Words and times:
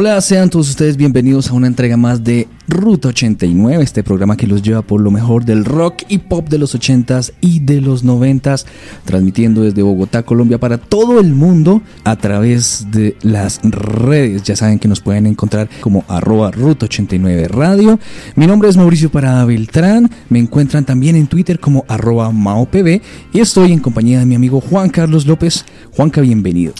Hola, 0.00 0.20
sean 0.20 0.48
todos 0.48 0.70
ustedes 0.70 0.96
bienvenidos 0.96 1.50
a 1.50 1.54
una 1.54 1.66
entrega 1.66 1.96
más 1.96 2.22
de 2.22 2.46
Ruta 2.68 3.08
89, 3.08 3.82
este 3.82 4.04
programa 4.04 4.36
que 4.36 4.46
los 4.46 4.62
lleva 4.62 4.82
por 4.82 5.00
lo 5.00 5.10
mejor 5.10 5.44
del 5.44 5.64
rock 5.64 6.04
y 6.06 6.18
pop 6.18 6.48
de 6.48 6.56
los 6.56 6.76
80s 6.78 7.32
y 7.40 7.58
de 7.58 7.80
los 7.80 8.04
90s, 8.04 8.64
transmitiendo 9.04 9.62
desde 9.62 9.82
Bogotá, 9.82 10.22
Colombia 10.22 10.58
para 10.58 10.78
todo 10.78 11.18
el 11.18 11.34
mundo 11.34 11.82
a 12.04 12.14
través 12.14 12.86
de 12.92 13.16
las 13.22 13.58
redes. 13.64 14.44
Ya 14.44 14.54
saben 14.54 14.78
que 14.78 14.86
nos 14.86 15.00
pueden 15.00 15.26
encontrar 15.26 15.68
como 15.80 16.04
arroba 16.06 16.52
Ruta 16.52 16.86
89 16.86 17.48
Radio. 17.48 17.98
Mi 18.36 18.46
nombre 18.46 18.68
es 18.68 18.76
Mauricio 18.76 19.10
Parada 19.10 19.44
Beltrán, 19.46 20.08
me 20.28 20.38
encuentran 20.38 20.84
también 20.84 21.16
en 21.16 21.26
Twitter 21.26 21.58
como 21.58 21.84
arroba 21.88 22.30
MaoPB 22.30 23.00
y 23.32 23.40
estoy 23.40 23.72
en 23.72 23.80
compañía 23.80 24.20
de 24.20 24.26
mi 24.26 24.36
amigo 24.36 24.60
Juan 24.60 24.90
Carlos 24.90 25.26
López. 25.26 25.64
Juanca, 25.90 26.20
bienvenido. 26.20 26.74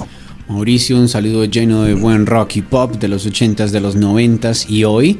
Mauricio, 0.49 0.97
un 0.97 1.11
saludo 1.11 1.45
lleno 1.45 1.83
de 1.83 1.93
buen 1.93 2.25
rock 2.25 2.57
y 2.57 2.63
pop 2.63 2.95
de 2.97 3.09
los 3.09 3.27
80s, 3.27 3.69
de 3.69 3.81
los 3.81 3.99
90s 3.99 4.71
y 4.71 4.85
hoy 4.85 5.19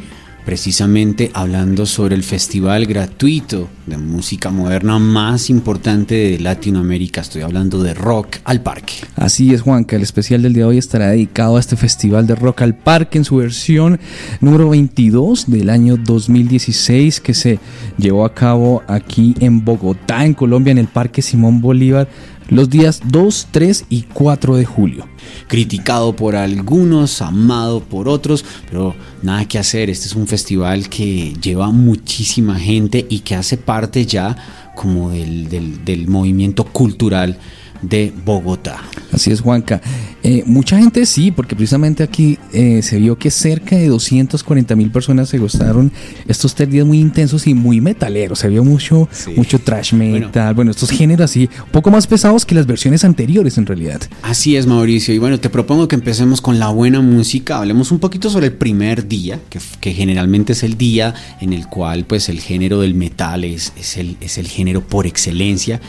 precisamente 0.49 1.31
hablando 1.35 1.85
sobre 1.85 2.15
el 2.15 2.23
festival 2.23 2.87
gratuito 2.87 3.69
de 3.85 3.99
música 3.99 4.49
moderna 4.49 4.99
más 4.99 5.51
importante 5.51 6.15
de 6.15 6.39
Latinoamérica. 6.39 7.21
Estoy 7.21 7.43
hablando 7.43 7.83
de 7.83 7.93
Rock 7.93 8.37
al 8.45 8.63
Parque. 8.63 8.95
Así 9.17 9.53
es, 9.53 9.61
Juanca. 9.61 9.97
El 9.97 10.03
especial 10.03 10.41
del 10.41 10.55
día 10.55 10.63
de 10.63 10.71
hoy 10.71 10.79
estará 10.79 11.11
dedicado 11.11 11.59
a 11.59 11.61
este 11.61 11.77
festival 11.77 12.27
de 12.27 12.35
Rock 12.35 12.63
al 12.63 12.75
Parque 12.75 13.19
en 13.19 13.27
su 13.27 13.37
versión 13.37 14.01
número 14.41 14.71
22 14.71 15.51
del 15.51 15.69
año 15.69 15.99
2016 15.99 17.21
que 17.21 17.35
se 17.35 17.59
llevó 17.99 18.25
a 18.25 18.33
cabo 18.33 18.83
aquí 18.87 19.35
en 19.41 19.63
Bogotá, 19.63 20.25
en 20.25 20.33
Colombia, 20.33 20.71
en 20.71 20.79
el 20.79 20.89
Parque 20.89 21.21
Simón 21.21 21.61
Bolívar 21.61 22.09
los 22.49 22.71
días 22.71 23.01
2, 23.05 23.49
3 23.51 23.85
y 23.89 24.03
4 24.03 24.57
de 24.57 24.65
julio. 24.65 25.07
Criticado 25.47 26.17
por 26.17 26.37
algunos, 26.37 27.23
amado 27.23 27.81
por 27.81 28.09
otros, 28.09 28.45
pero 28.71 28.95
nada 29.23 29.47
que 29.47 29.59
hacer, 29.59 29.91
este 29.91 30.07
es 30.07 30.15
un 30.15 30.27
festival 30.27 30.89
que 30.89 31.35
lleva 31.41 31.71
muchísima 31.71 32.59
gente 32.59 33.07
y 33.09 33.21
que 33.21 33.35
hace 33.35 33.57
parte 33.57 34.07
ya 34.07 34.37
como 34.75 35.11
del, 35.11 35.49
del, 35.49 35.85
del 35.85 36.09
movimiento 36.09 36.65
cultural 36.65 37.39
de 37.83 38.13
Bogotá. 38.25 38.83
Así 39.13 39.31
es, 39.31 39.41
Juanca. 39.41 39.81
Eh, 40.23 40.43
mucha 40.47 40.77
gente 40.79 41.07
sí, 41.07 41.31
porque 41.31 41.55
precisamente 41.55 42.03
aquí 42.03 42.39
eh, 42.53 42.83
se 42.83 42.99
vio 42.99 43.17
que 43.17 43.31
cerca 43.31 43.77
de 43.77 43.87
240 43.87 44.75
mil 44.75 44.91
personas 44.91 45.29
se 45.29 45.39
gustaron 45.39 45.93
estos 46.27 46.55
tres 46.55 46.69
días 46.71 46.85
muy 46.87 46.99
intensos 46.99 47.47
y 47.47 47.55
muy 47.55 47.81
metaleros. 47.81 48.41
Se 48.41 48.49
vio 48.49 48.65
mucho, 48.65 49.09
mucho 49.37 49.59
trash 49.61 49.95
metal, 49.95 50.55
bueno. 50.55 50.73
estos 50.73 50.91
géneros 50.91 51.31
así, 51.31 51.49
un 51.65 51.71
poco 51.71 51.91
más 51.91 52.07
pesados 52.07 52.45
que 52.45 52.55
las 52.55 52.67
versiones 52.67 53.05
anteriores 53.05 53.59
en 53.59 53.67
realidad. 53.67 54.01
Así 54.23 54.57
es, 54.57 54.67
Mauricio. 54.67 55.15
Y 55.15 55.19
bueno, 55.19 55.39
te 55.39 55.51
propongo 55.51 55.87
que 55.89 55.95
empecemos 55.95 56.41
con 56.41 56.59
la 56.59 56.69
buena 56.69 57.01
música. 57.01 57.59
Hablemos 57.59 57.93
un 57.93 58.01
poquito 58.01 58.29
sobre 58.29 58.47
el 58.47 58.53
primer 58.55 59.07
día, 59.09 59.41
que, 59.49 59.61
que 59.81 59.93
generalmente 59.93 60.53
es 60.53 60.63
el 60.63 60.77
día 60.77 61.15
en 61.41 61.53
el 61.53 61.69
cual 61.69 62.05
pues 62.05 62.29
el 62.29 62.41
género 62.41 62.81
del 62.81 62.95
metal 62.95 63.45
es, 63.45 63.73
es, 63.79 63.97
el, 63.97 64.17
es 64.21 64.37
el 64.39 64.49
género 64.49 64.83
por 64.83 65.07
excelencia. 65.07 65.81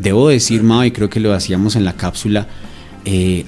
Debo 0.00 0.28
decir, 0.28 0.62
Mao, 0.62 0.84
y 0.84 0.90
creo 0.90 1.10
que 1.10 1.20
lo 1.20 1.34
hacíamos 1.34 1.76
en 1.76 1.84
la 1.84 1.94
cápsula, 1.94 2.46
eh, 3.04 3.46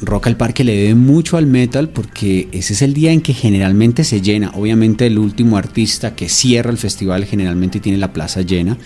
Rock 0.00 0.28
al 0.28 0.36
Parque 0.36 0.64
le 0.64 0.74
debe 0.74 0.94
mucho 0.94 1.36
al 1.36 1.46
metal 1.46 1.90
porque 1.90 2.48
ese 2.52 2.72
es 2.72 2.80
el 2.80 2.94
día 2.94 3.12
en 3.12 3.20
que 3.20 3.34
generalmente 3.34 4.04
se 4.04 4.20
llena. 4.20 4.52
Obviamente 4.54 5.06
el 5.06 5.18
último 5.18 5.56
artista 5.56 6.14
que 6.14 6.28
cierra 6.28 6.70
el 6.70 6.78
festival 6.78 7.24
generalmente 7.24 7.80
tiene 7.80 7.98
la 7.98 8.12
plaza 8.12 8.42
llena, 8.42 8.78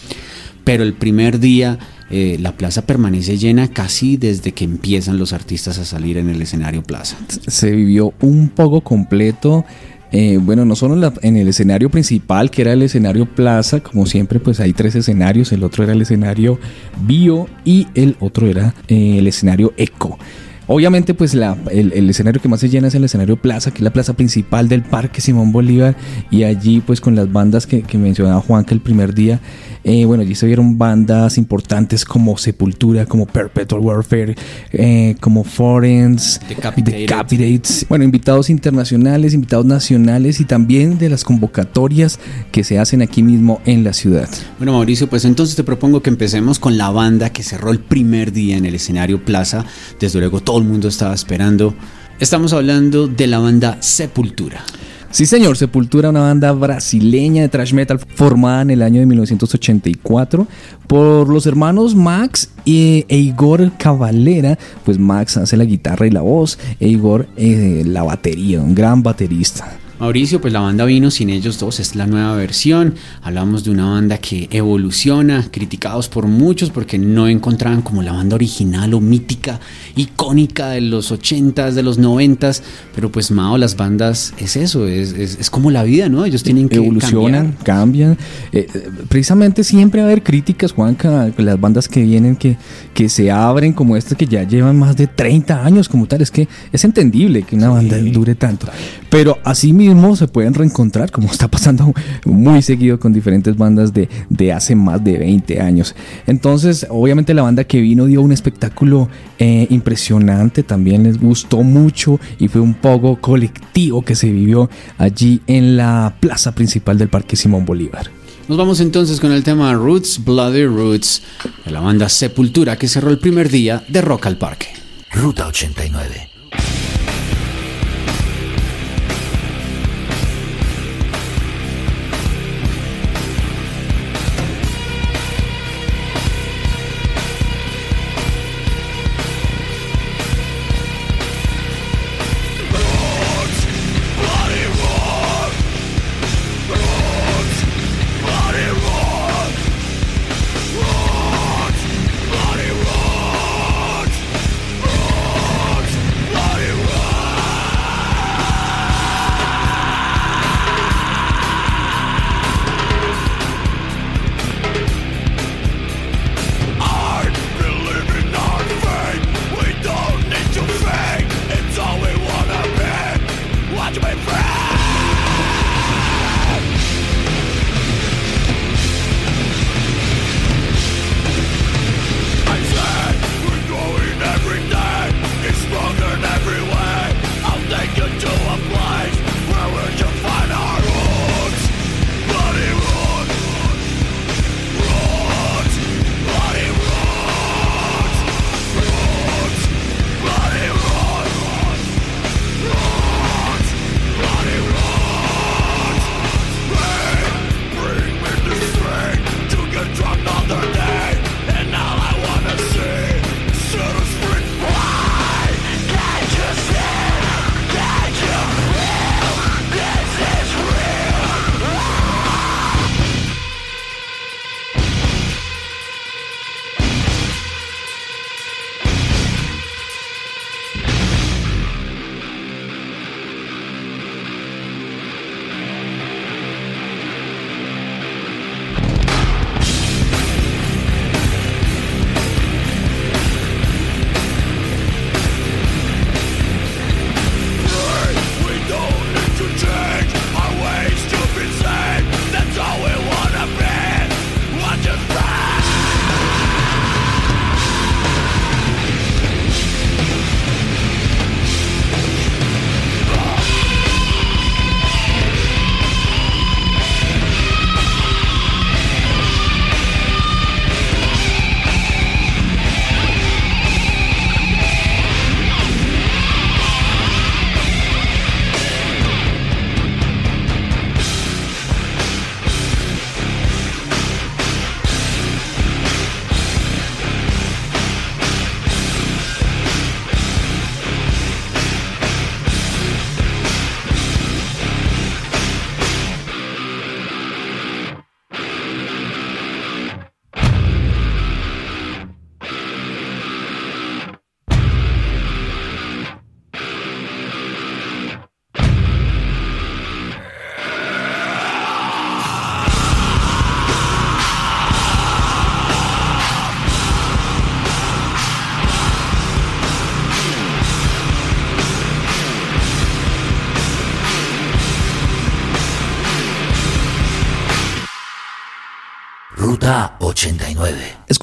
pero 0.65 0.83
el 0.83 0.95
primer 0.95 1.39
día 1.39 1.79
eh, 2.11 2.37
la 2.41 2.53
plaza 2.53 2.87
permanece 2.87 3.37
llena 3.37 3.69
casi 3.69 4.17
desde 4.17 4.53
que 4.53 4.65
empiezan 4.65 5.19
los 5.19 5.33
artistas 5.33 5.79
a 5.79 5.85
salir 5.85 6.17
en 6.19 6.29
el 6.31 6.43
escenario 6.43 6.83
plaza. 6.83 7.17
Se 7.47 7.71
vivió 7.71 8.13
un 8.21 8.49
poco 8.49 8.81
completo 8.81 9.65
eh, 10.11 10.39
bueno, 10.41 10.65
no 10.65 10.75
solo 10.75 11.13
en, 11.23 11.37
el 11.37 11.49
escenario 11.49 11.91
principal, 11.91 12.51
que 12.51 12.63
era 12.63 12.73
el 12.73 12.83
escenario 12.83 13.27
Plaza, 13.27 13.81
como 13.81 14.07
siempre, 14.07 14.41
pues 14.41 14.61
hay 14.61 14.73
tres 14.73 14.95
escenarios, 14.95 15.53
el 15.53 15.65
otro 15.65 15.85
era 15.85 15.93
el 15.93 16.03
escenario 16.03 16.59
Bio 17.03 17.47
y 17.65 17.87
el 17.95 18.17
otro 18.21 18.47
era 18.47 18.75
eh, 18.89 19.19
el 19.19 19.27
escenario 19.27 19.73
Eco. 19.77 20.19
Obviamente, 20.67 21.15
pues 21.15 21.33
el, 21.35 22.11
escenario 22.11 22.43
que 22.43 22.49
más 22.49 22.61
se 22.61 22.69
llena 22.69 22.89
es 22.89 22.95
el 22.95 23.03
escenario 23.03 23.37
Plaza, 23.37 23.71
que 23.71 23.79
es 23.79 23.83
la 23.83 23.93
plaza 23.93 24.13
principal 24.13 24.69
del 24.69 24.83
Parque 24.83 25.23
Simón 25.23 25.51
Bolívar, 25.51 25.97
y 26.31 26.45
allí, 26.45 26.83
pues 26.83 27.01
con 27.01 27.15
las 27.15 27.33
bandas 27.33 27.67
que, 27.67 27.81
que 27.81 27.97
mencionaba 27.97 28.43
Juan, 28.43 28.67
que 28.67 28.75
el 28.75 28.81
primer 28.81 29.15
día 29.15 29.41
eh, 29.89 30.05
bueno, 30.05 30.23
allí 30.23 30.35
se 30.35 30.45
vieron 30.45 30.77
bandas 30.77 31.39
importantes 31.39 32.05
como 32.05 32.37
Sepultura, 32.37 33.07
como 33.07 33.25
Perpetual 33.25 33.81
Warfare, 33.81 34.35
eh, 34.71 35.17
como 35.19 35.45
Forens, 35.45 36.39
Decapitates. 36.47 37.87
Bueno, 37.89 38.05
invitados 38.05 38.51
internacionales, 38.51 39.33
invitados 39.33 39.65
nacionales 39.65 40.41
y 40.41 40.45
también 40.45 40.99
de 40.99 41.09
las 41.09 41.25
convocatorias 41.25 42.21
que 42.53 42.65
se 42.65 42.79
hacen 42.79 43.01
aquí 43.01 43.23
mismo 43.23 43.63
en 43.65 43.83
la 43.83 43.95
ciudad. 43.95 44.29
Bueno, 44.59 44.75
Mauricio, 44.75 45.09
pues 45.09 45.25
entonces 45.25 45.57
te 45.57 45.65
propongo 45.65 46.03
que 46.03 46.11
empecemos 46.11 46.59
con 46.59 46.77
la 46.77 46.91
banda 46.91 47.31
que 47.31 47.43
cerró 47.43 47.71
el 47.71 47.81
primer 47.81 48.31
día 48.31 48.59
en 48.59 48.67
el 48.67 48.75
escenario 48.75 49.25
Plaza. 49.25 49.65
Desde 49.99 50.19
luego 50.19 50.43
todo 50.43 50.59
el 50.59 50.65
mundo 50.65 50.89
estaba 50.89 51.15
esperando. 51.15 51.75
Estamos 52.21 52.53
hablando 52.53 53.07
de 53.07 53.27
la 53.27 53.39
banda 53.39 53.79
Sepultura. 53.81 54.63
Sí, 55.11 55.25
señor, 55.25 55.57
Sepultura, 55.57 56.11
una 56.11 56.21
banda 56.21 56.53
brasileña 56.53 57.41
de 57.41 57.49
thrash 57.49 57.73
metal 57.73 57.99
formada 57.99 58.61
en 58.61 58.71
el 58.71 58.83
año 58.83 59.01
de 59.01 59.07
1984 59.07 60.47
por 60.87 61.31
los 61.31 61.47
hermanos 61.47 61.95
Max 61.95 62.51
e 62.67 63.07
Igor 63.09 63.73
Cavalera. 63.79 64.59
Pues 64.85 64.99
Max 64.99 65.39
hace 65.39 65.57
la 65.57 65.65
guitarra 65.65 66.07
y 66.07 66.11
la 66.11 66.21
voz, 66.21 66.59
e 66.79 66.89
Igor 66.89 67.27
eh, 67.39 67.85
la 67.87 68.03
batería, 68.03 68.61
un 68.61 68.75
gran 68.75 69.03
baterista. 69.03 69.79
Mauricio, 69.99 70.41
pues 70.41 70.53
la 70.53 70.61
banda 70.61 70.85
vino 70.85 71.11
sin 71.11 71.29
ellos 71.29 71.59
dos, 71.59 71.81
es 71.81 71.97
la 71.97 72.07
nueva 72.07 72.37
versión. 72.37 72.95
Hablamos 73.21 73.65
de 73.65 73.73
una 73.73 73.91
banda 73.91 74.19
que 74.19 74.49
evoluciona, 74.53 75.49
criticados 75.51 76.09
por 76.09 76.29
muchos 76.29 76.71
porque 76.71 76.99
no 76.99 77.27
encontraban 77.27 77.83
como 77.83 78.03
la 78.03 78.13
banda 78.13 78.37
original 78.37 78.95
o 78.95 79.01
mítica, 79.01 79.59
icónica 79.97 80.69
de 80.69 80.83
los 80.83 81.11
80s, 81.11 81.73
de 81.73 81.83
los 81.83 81.99
90s. 81.99 82.63
Pero 82.95 83.11
pues 83.11 83.33
Mao, 83.33 83.59
las 83.59 83.77
bandas 83.77 84.35
es 84.39 84.57
eso, 84.57 84.87
es, 84.87 85.13
es, 85.13 85.51
como 85.51 85.73
la 85.73 85.83
vida, 85.83 86.09
¿no? 86.09 86.25
Ellos 86.25 86.45
tienen 86.45 86.69
que 86.69 86.77
evolucionan, 86.77 87.57
cambian. 87.65 88.17
Eh, 88.53 88.69
precisamente 89.09 89.65
siempre 89.65 90.01
va 90.01 90.07
a 90.07 90.11
haber 90.11 90.23
críticas, 90.23 90.71
Juanca, 90.71 91.33
las 91.37 91.61
bandas 91.61 91.89
que 91.89 92.03
vienen 92.03 92.37
que, 92.37 92.57
que 92.95 93.09
se 93.09 93.33
abren 93.33 93.73
como 93.73 93.97
estas 93.97 94.17
que 94.17 94.27
ya 94.27 94.45
llevan 94.45 94.79
más 94.79 94.97
de 94.97 95.09
30 95.09 95.65
años 95.65 95.89
como 95.89 96.07
tal. 96.07 96.23
Es 96.23 96.31
que 96.31 96.47
es 96.73 96.85
entendible 96.85 97.43
que 97.43 97.57
una 97.57 97.71
banda 97.71 97.99
dure 97.99 98.37
tanto. 98.37 98.69
Pero 99.11 99.39
así 99.43 99.73
mismo 99.73 99.88
se 100.17 100.29
pueden 100.29 100.55
reencontrar, 100.55 101.11
como 101.11 101.29
está 101.31 101.49
pasando 101.49 101.93
muy 102.25 102.63
seguido 102.63 102.99
con 102.99 103.13
diferentes 103.13 103.57
bandas 103.57 103.93
de, 103.93 104.09
de 104.29 104.53
hace 104.53 104.75
más 104.75 105.03
de 105.03 105.19
20 105.19 105.61
años. 105.61 105.95
Entonces, 106.27 106.87
obviamente 106.91 107.35
la 107.35 107.43
banda 107.43 107.65
que 107.65 107.81
vino 107.81 108.07
dio 108.07 108.23
un 108.23 108.33
espectáculo 108.33 109.09
eh, 109.39 109.67
impresionante, 109.71 110.63
también 110.63 111.05
les 111.05 111.21
gustó 111.21 111.63
mucho 111.63 112.19
y 112.39 112.49
fue 112.49 112.61
un 112.61 112.75
poco 112.75 113.17
colectivo 113.21 114.03
que 114.03 114.15
se 114.15 114.31
vivió 114.31 114.69
allí 114.99 115.41
en 115.47 115.77
la 115.77 116.17
plaza 116.21 116.53
principal 116.53 116.99
del 116.99 117.09
Parque 117.09 117.37
Simón 117.37 117.65
Bolívar. 117.65 118.11
Nos 118.49 118.57
vamos 118.57 118.81
entonces 118.81 119.21
con 119.21 119.33
el 119.33 119.43
tema 119.43 119.75
Roots, 119.75 120.25
Bloody 120.25 120.65
Roots, 120.65 121.23
de 121.65 121.71
la 121.71 121.81
banda 121.81 122.09
Sepultura 122.09 122.77
que 122.77 122.89
cerró 122.89 123.11
el 123.11 123.19
primer 123.19 123.51
día 123.51 123.85
de 123.89 124.01
Rock 124.01 124.27
al 124.27 124.39
Parque. 124.39 124.69
Ruta 125.13 125.47
89. 125.47 126.38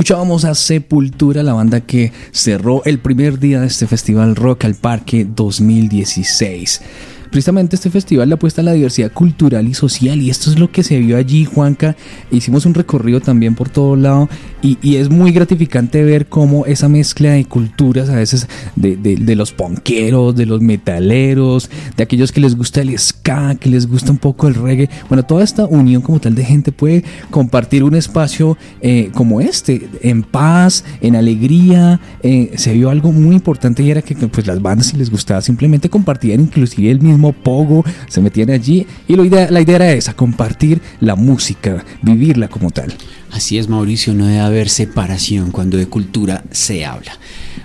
Escuchábamos 0.06 0.46
a 0.46 0.54
Sepultura, 0.54 1.42
la 1.42 1.54
banda 1.54 1.82
que 1.82 2.12
cerró 2.30 2.84
el 2.86 3.00
primer 3.00 3.40
día 3.40 3.62
de 3.62 3.66
este 3.66 3.88
festival 3.88 4.36
Rock 4.36 4.66
al 4.66 4.76
Parque 4.76 5.26
2016 5.28 6.80
precisamente 7.36 7.76
este 7.76 7.90
festival 7.90 8.30
le 8.30 8.36
apuesta 8.36 8.62
a 8.62 8.64
la 8.64 8.72
diversidad 8.72 9.12
cultural 9.12 9.68
y 9.68 9.74
social 9.74 10.22
y 10.22 10.30
esto 10.30 10.50
es 10.50 10.58
lo 10.58 10.72
que 10.72 10.84
se 10.84 11.00
vio 11.00 11.18
allí, 11.18 11.44
Juanca. 11.44 11.98
Hicimos 12.32 12.66
un 12.66 12.74
recorrido 12.74 13.20
también 13.20 13.56
por 13.56 13.68
todo 13.68 13.98
lado 13.98 14.30
y, 14.62 14.96
es 14.96 15.10
muy 15.10 15.32
gratificante 15.32 16.04
ver 16.04 16.28
cómo 16.28 16.66
esa 16.66 16.88
mezcla 16.88 17.32
de 17.32 17.44
culturas, 17.44 18.10
a 18.10 18.16
veces 18.16 18.48
de, 18.78 19.36
los 19.36 19.52
ponqueros, 19.52 20.36
de 20.36 20.46
los 20.46 20.62
metaleros, 20.62 21.70
de 21.98 22.04
aquellos 22.04 22.32
que 22.32 22.40
les 22.40 22.56
gusta 22.56 22.82
el 22.82 22.98
ska, 22.98 23.56
que 23.56 23.70
les 23.70 23.86
gusta 23.86 24.12
un 24.12 24.18
poco 24.18 24.48
el 24.48 24.56
reggae, 24.56 24.90
bueno, 25.10 25.24
toda 25.24 25.44
esta 25.44 25.66
unión 25.66 26.02
como 26.02 26.20
tal 26.22 26.36
de 26.36 26.46
gente 26.46 26.72
puede 26.72 27.04
compartir 27.30 27.84
un 27.84 27.96
espacio 27.96 28.58
eh, 28.82 29.12
como 29.14 29.42
este, 29.42 29.90
en 30.02 30.24
paz, 30.24 30.86
en 31.02 31.18
alegría. 31.18 32.00
Eh, 32.24 32.54
se 32.56 32.74
vio 32.74 32.90
algo 32.90 33.12
muy 33.12 33.36
importante 33.36 33.84
y 33.84 33.92
era 33.92 34.02
que 34.02 34.16
pues 34.16 34.48
las 34.48 34.62
bandas 34.62 34.88
si 34.88 34.98
les 34.98 35.12
gustaba 35.12 35.42
simplemente 35.42 35.90
compartían 35.90 36.40
inclusive 36.40 36.90
el 36.90 37.02
mismo 37.02 37.25
pogo, 37.32 37.84
se 38.08 38.22
metían 38.22 38.50
allí 38.50 38.86
y 39.08 39.16
la 39.16 39.24
idea, 39.24 39.52
la 39.52 39.62
idea 39.62 39.76
era 39.76 39.92
esa, 39.94 40.14
compartir 40.14 40.82
la 41.00 41.16
música, 41.16 41.84
vivirla 42.02 42.48
como 42.48 42.72
tal. 42.72 42.94
Así 43.32 43.58
es, 43.58 43.68
Mauricio, 43.68 44.14
no 44.14 44.28
debe 44.28 44.40
haber 44.40 44.70
separación 44.70 45.52
cuando 45.52 45.78
de 45.78 45.88
cultura 45.88 46.46
se 46.52 46.86
habla. 46.86 47.12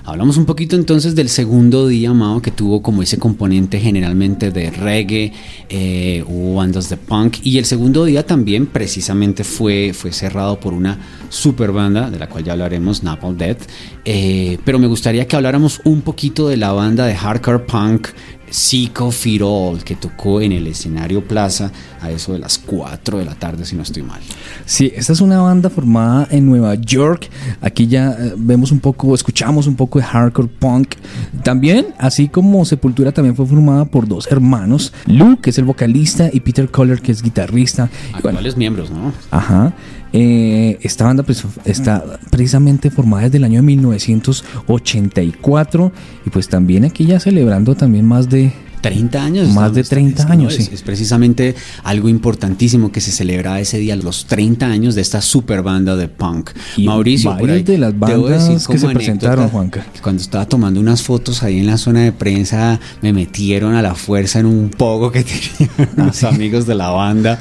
Hablamos 0.05 0.37
un 0.37 0.45
poquito 0.45 0.75
entonces 0.75 1.15
del 1.15 1.29
segundo 1.29 1.87
día, 1.87 2.13
Mao, 2.13 2.43
que 2.43 2.51
tuvo 2.51 2.83
como 2.83 3.03
ese 3.03 3.19
componente 3.19 3.79
generalmente 3.79 4.51
de 4.51 4.71
reggae, 4.71 5.33
eh, 5.69 6.25
hubo 6.27 6.57
bandas 6.57 6.89
de 6.89 6.97
punk, 6.97 7.37
y 7.45 7.59
el 7.59 7.65
segundo 7.67 8.05
día 8.05 8.27
también 8.27 8.67
precisamente 8.67 9.45
fue, 9.45 9.93
fue 9.95 10.11
cerrado 10.11 10.59
por 10.59 10.73
una 10.73 10.99
super 11.29 11.71
banda, 11.71 12.11
de 12.11 12.19
la 12.19 12.29
cual 12.29 12.43
ya 12.43 12.53
hablaremos, 12.53 13.05
Napalm 13.05 13.37
Death, 13.37 13.63
eh, 14.05 14.59
pero 14.65 14.81
me 14.81 14.89
gustaría 14.89 15.29
que 15.29 15.37
habláramos 15.37 15.81
un 15.85 16.01
poquito 16.01 16.49
de 16.49 16.57
la 16.57 16.73
banda 16.73 17.07
de 17.07 17.15
hardcore 17.15 17.61
punk 17.61 18.09
Psycho 18.51 19.11
Firol, 19.11 19.83
que 19.85 19.97
tocó 19.97 20.41
en 20.41 20.53
el 20.53 20.67
escenario 20.67 21.25
Plaza 21.25 21.71
a 22.01 22.11
eso 22.11 22.33
de 22.33 22.39
las 22.39 22.59
4 22.59 23.19
de 23.19 23.25
la 23.25 23.35
tarde, 23.35 23.65
si 23.65 23.77
no 23.77 23.83
estoy 23.83 24.03
mal. 24.03 24.21
Sí, 24.65 24.93
esta 24.95 25.13
es 25.13 25.21
una 25.21 25.41
banda 25.41 25.71
formada 25.71 26.27
en 26.31 26.47
Nueva 26.47 26.75
York. 26.75 27.31
Aquí 27.61 27.87
ya 27.87 28.13
eh, 28.13 28.35
vemos 28.37 28.73
un 28.73 28.81
poco, 28.81 29.15
escuchamos 29.15 29.67
un 29.67 29.77
poco 29.77 29.99
de 29.99 30.05
hardcore 30.05 30.49
punk. 30.49 30.95
También, 31.43 31.89
así 31.99 32.29
como 32.29 32.65
Sepultura, 32.65 33.13
también 33.13 33.37
fue 33.37 33.47
formada 33.47 33.85
por 33.85 34.09
dos 34.09 34.27
hermanos, 34.31 34.93
Lou, 35.07 35.41
que 35.41 35.51
es 35.51 35.59
el 35.59 35.65
vocalista, 35.65 36.31
y 36.33 36.41
Peter 36.41 36.71
Coller, 36.71 37.01
que 37.01 37.13
es 37.13 37.23
guitarrista. 37.23 37.89
Actuales 38.13 38.57
miembros, 38.57 38.91
¿no? 38.91 39.13
Ajá. 39.31 39.73
Eh, 40.13 40.77
esta 40.83 41.05
banda 41.05 41.23
pues, 41.23 41.45
está 41.65 42.19
precisamente 42.31 42.91
formada 42.91 43.23
desde 43.25 43.39
el 43.39 43.45
año 43.45 43.63
1984 43.63 45.93
y 46.27 46.31
pues 46.31 46.49
también 46.49 46.85
aquí 46.85 47.07
ya 47.07 47.21
celebrando 47.21 47.77
también 47.77 48.07
más 48.07 48.29
de 48.29 48.53
30 48.81 49.23
años. 49.23 49.49
Más 49.49 49.75
de 49.75 49.85
30 49.85 50.31
años, 50.31 50.55
sí. 50.55 50.69
Es, 50.73 50.83
precisamente 50.83 51.55
algo 51.85 52.09
importantísimo 52.09 52.93
que 52.93 53.01
se 53.01 53.13
celebra 53.13 53.61
ese 53.61 53.79
día, 53.79 53.97
los 53.97 54.27
30 54.27 54.67
años 54.67 54.95
de 54.95 55.03
esta 55.03 55.21
super 55.21 55.63
banda 55.63 55.97
de 55.97 56.09
punk. 56.09 56.51
Mauricio, 56.79 57.37
por 57.37 57.51
ahí, 57.51 57.63
de 57.63 57.79
las 57.79 57.99
bandas 57.99 58.67
que 58.67 58.79
se 58.79 58.89
presentaron, 58.89 59.49
Juanca. 59.49 59.87
cuando 60.03 60.23
estaba 60.23 60.47
tomando 60.47 60.81
unas 60.81 61.03
fotos 61.03 61.43
ahí 61.43 61.59
en 61.59 61.67
la 61.67 61.77
zona 61.77 62.01
de 62.01 62.13
prensa, 62.13 62.81
me 63.03 63.13
metieron 63.13 63.75
a 63.75 63.83
la 63.83 63.95
fuerza 63.95 64.41
en 64.41 64.47
un 64.47 64.71
poco 64.71 65.11
que 65.11 65.25
tenían 65.59 65.91
ah, 65.99 66.07
los 66.07 66.25
amigos 66.25 66.67
de 66.67 66.75
la 66.75 66.91
banda 66.91 67.39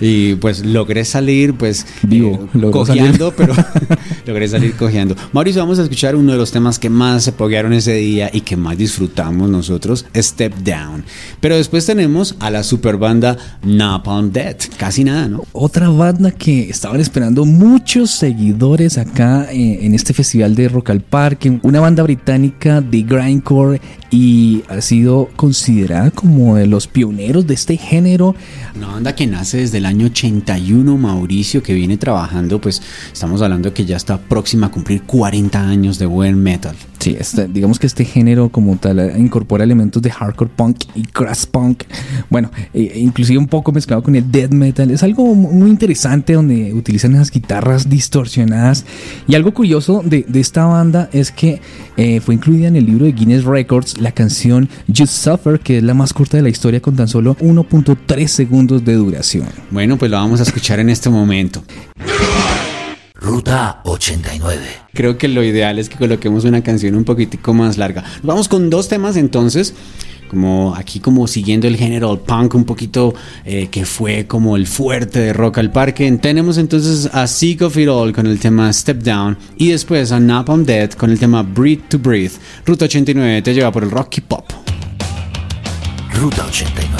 y 0.00 0.34
pues 0.36 0.64
logré 0.64 1.04
salir, 1.04 1.54
pues, 1.54 1.86
vivo, 2.02 2.48
eh, 2.54 2.70
cojeando, 2.70 3.32
pero 3.36 3.54
logré 4.26 4.48
salir 4.48 4.74
cojeando. 4.74 5.16
Mauricio, 5.32 5.62
vamos 5.62 5.78
a 5.78 5.82
escuchar 5.82 6.16
uno 6.16 6.32
de 6.32 6.38
los 6.38 6.50
temas 6.50 6.78
que 6.78 6.90
más 6.90 7.24
se 7.24 7.32
poguearon 7.32 7.72
ese 7.72 7.94
día 7.94 8.30
y 8.32 8.40
que 8.42 8.56
más 8.56 8.76
disfrutamos 8.76 9.48
nosotros, 9.48 10.06
Step 10.14 10.54
Down. 10.58 10.79
Pero 11.40 11.56
después 11.56 11.86
tenemos 11.86 12.36
a 12.40 12.50
la 12.50 12.62
super 12.62 12.96
banda 12.96 13.36
Napalm 13.62 14.32
Death. 14.32 14.76
Casi 14.76 15.04
nada, 15.04 15.28
¿no? 15.28 15.44
Otra 15.52 15.88
banda 15.88 16.30
que 16.30 16.70
estaban 16.70 17.00
esperando 17.00 17.44
muchos 17.44 18.10
seguidores 18.10 18.98
acá 18.98 19.48
eh, 19.50 19.80
en 19.82 19.94
este 19.94 20.14
festival 20.14 20.54
de 20.54 20.68
Rock 20.68 20.90
al 20.90 21.00
Parque. 21.00 21.58
Una 21.62 21.80
banda 21.80 22.02
británica 22.02 22.80
de 22.80 23.02
grindcore 23.02 23.80
y 24.10 24.62
ha 24.68 24.80
sido 24.80 25.28
considerada 25.36 26.10
como 26.10 26.56
de 26.56 26.66
los 26.66 26.86
pioneros 26.86 27.46
de 27.46 27.54
este 27.54 27.76
género. 27.76 28.34
Una 28.76 28.88
banda 28.88 29.14
que 29.14 29.26
nace 29.26 29.58
desde 29.58 29.78
el 29.78 29.86
año 29.86 30.06
81, 30.06 30.96
Mauricio, 30.96 31.62
que 31.62 31.74
viene 31.74 31.96
trabajando, 31.96 32.60
pues 32.60 32.82
estamos 33.12 33.42
hablando 33.42 33.72
que 33.72 33.84
ya 33.84 33.96
está 33.96 34.18
próxima 34.18 34.68
a 34.68 34.70
cumplir 34.70 35.02
40 35.02 35.60
años 35.60 35.98
de 35.98 36.06
buen 36.06 36.42
metal. 36.42 36.76
Sí, 37.00 37.16
este, 37.18 37.48
digamos 37.48 37.78
que 37.78 37.86
este 37.86 38.04
género 38.04 38.50
como 38.50 38.76
tal 38.76 38.98
eh, 38.98 39.14
incorpora 39.16 39.64
elementos 39.64 40.02
de 40.02 40.10
hardcore 40.10 40.50
punk 40.54 40.84
y 40.94 41.04
crash 41.04 41.46
punk. 41.46 41.84
Bueno, 42.28 42.50
eh, 42.74 42.92
inclusive 42.96 43.38
un 43.38 43.48
poco 43.48 43.72
mezclado 43.72 44.02
con 44.02 44.14
el 44.16 44.30
death 44.30 44.52
metal. 44.52 44.90
Es 44.90 45.02
algo 45.02 45.34
muy 45.34 45.70
interesante 45.70 46.34
donde 46.34 46.74
utilizan 46.74 47.14
esas 47.14 47.30
guitarras 47.30 47.88
distorsionadas. 47.88 48.84
Y 49.26 49.34
algo 49.34 49.54
curioso 49.54 50.02
de, 50.04 50.26
esta 50.34 50.66
banda 50.66 51.08
es 51.10 51.32
que 51.32 51.62
eh, 51.96 52.20
fue 52.20 52.34
incluida 52.34 52.68
en 52.68 52.76
el 52.76 52.84
libro 52.84 53.06
de 53.06 53.12
Guinness 53.12 53.44
Records 53.44 53.98
la 53.98 54.12
canción 54.12 54.68
Just 54.86 55.14
Suffer, 55.14 55.58
que 55.58 55.78
es 55.78 55.82
la 55.82 55.94
más 55.94 56.12
corta 56.12 56.36
de 56.36 56.42
la 56.42 56.50
historia 56.50 56.80
con 56.80 56.96
tan 56.96 57.08
solo 57.08 57.34
1.3 57.38 58.26
segundos 58.26 58.84
de 58.84 58.92
duración. 58.92 59.46
Bueno, 59.70 59.96
pues 59.96 60.10
lo 60.10 60.18
vamos 60.18 60.40
a 60.40 60.42
escuchar 60.42 60.80
en 60.80 60.90
este 60.90 61.08
momento. 61.08 61.62
Ruta 63.20 63.82
89. 63.84 64.60
Creo 64.94 65.18
que 65.18 65.28
lo 65.28 65.44
ideal 65.44 65.78
es 65.78 65.88
que 65.88 65.96
coloquemos 65.96 66.44
una 66.44 66.62
canción 66.62 66.94
un 66.94 67.04
poquitico 67.04 67.52
más 67.52 67.76
larga. 67.76 68.02
Vamos 68.22 68.48
con 68.48 68.70
dos 68.70 68.88
temas 68.88 69.16
entonces 69.16 69.74
como 70.30 70.76
aquí 70.76 71.00
como 71.00 71.26
siguiendo 71.26 71.66
el 71.66 71.76
género 71.76 72.22
punk 72.22 72.54
un 72.54 72.64
poquito 72.64 73.14
eh, 73.44 73.66
que 73.68 73.84
fue 73.84 74.28
como 74.28 74.56
el 74.56 74.68
fuerte 74.68 75.18
de 75.18 75.32
Rock 75.32 75.58
al 75.58 75.72
Parque. 75.72 76.10
Tenemos 76.22 76.56
entonces 76.56 77.10
a 77.12 77.26
Seek 77.26 77.62
of 77.62 77.76
It 77.76 77.88
All 77.88 78.12
con 78.12 78.26
el 78.26 78.38
tema 78.38 78.72
Step 78.72 79.02
Down 79.02 79.36
y 79.56 79.70
después 79.70 80.12
a 80.12 80.20
Napalm 80.20 80.64
Dead 80.64 80.90
con 80.92 81.10
el 81.10 81.18
tema 81.18 81.42
Breathe 81.42 81.82
to 81.88 81.98
Breathe. 81.98 82.34
Ruta 82.64 82.84
89 82.84 83.42
te 83.42 83.52
lleva 83.52 83.72
por 83.72 83.82
el 83.82 83.90
rock 83.90 84.18
y 84.18 84.20
pop. 84.20 84.44
Ruta 86.14 86.46
89. 86.46 86.99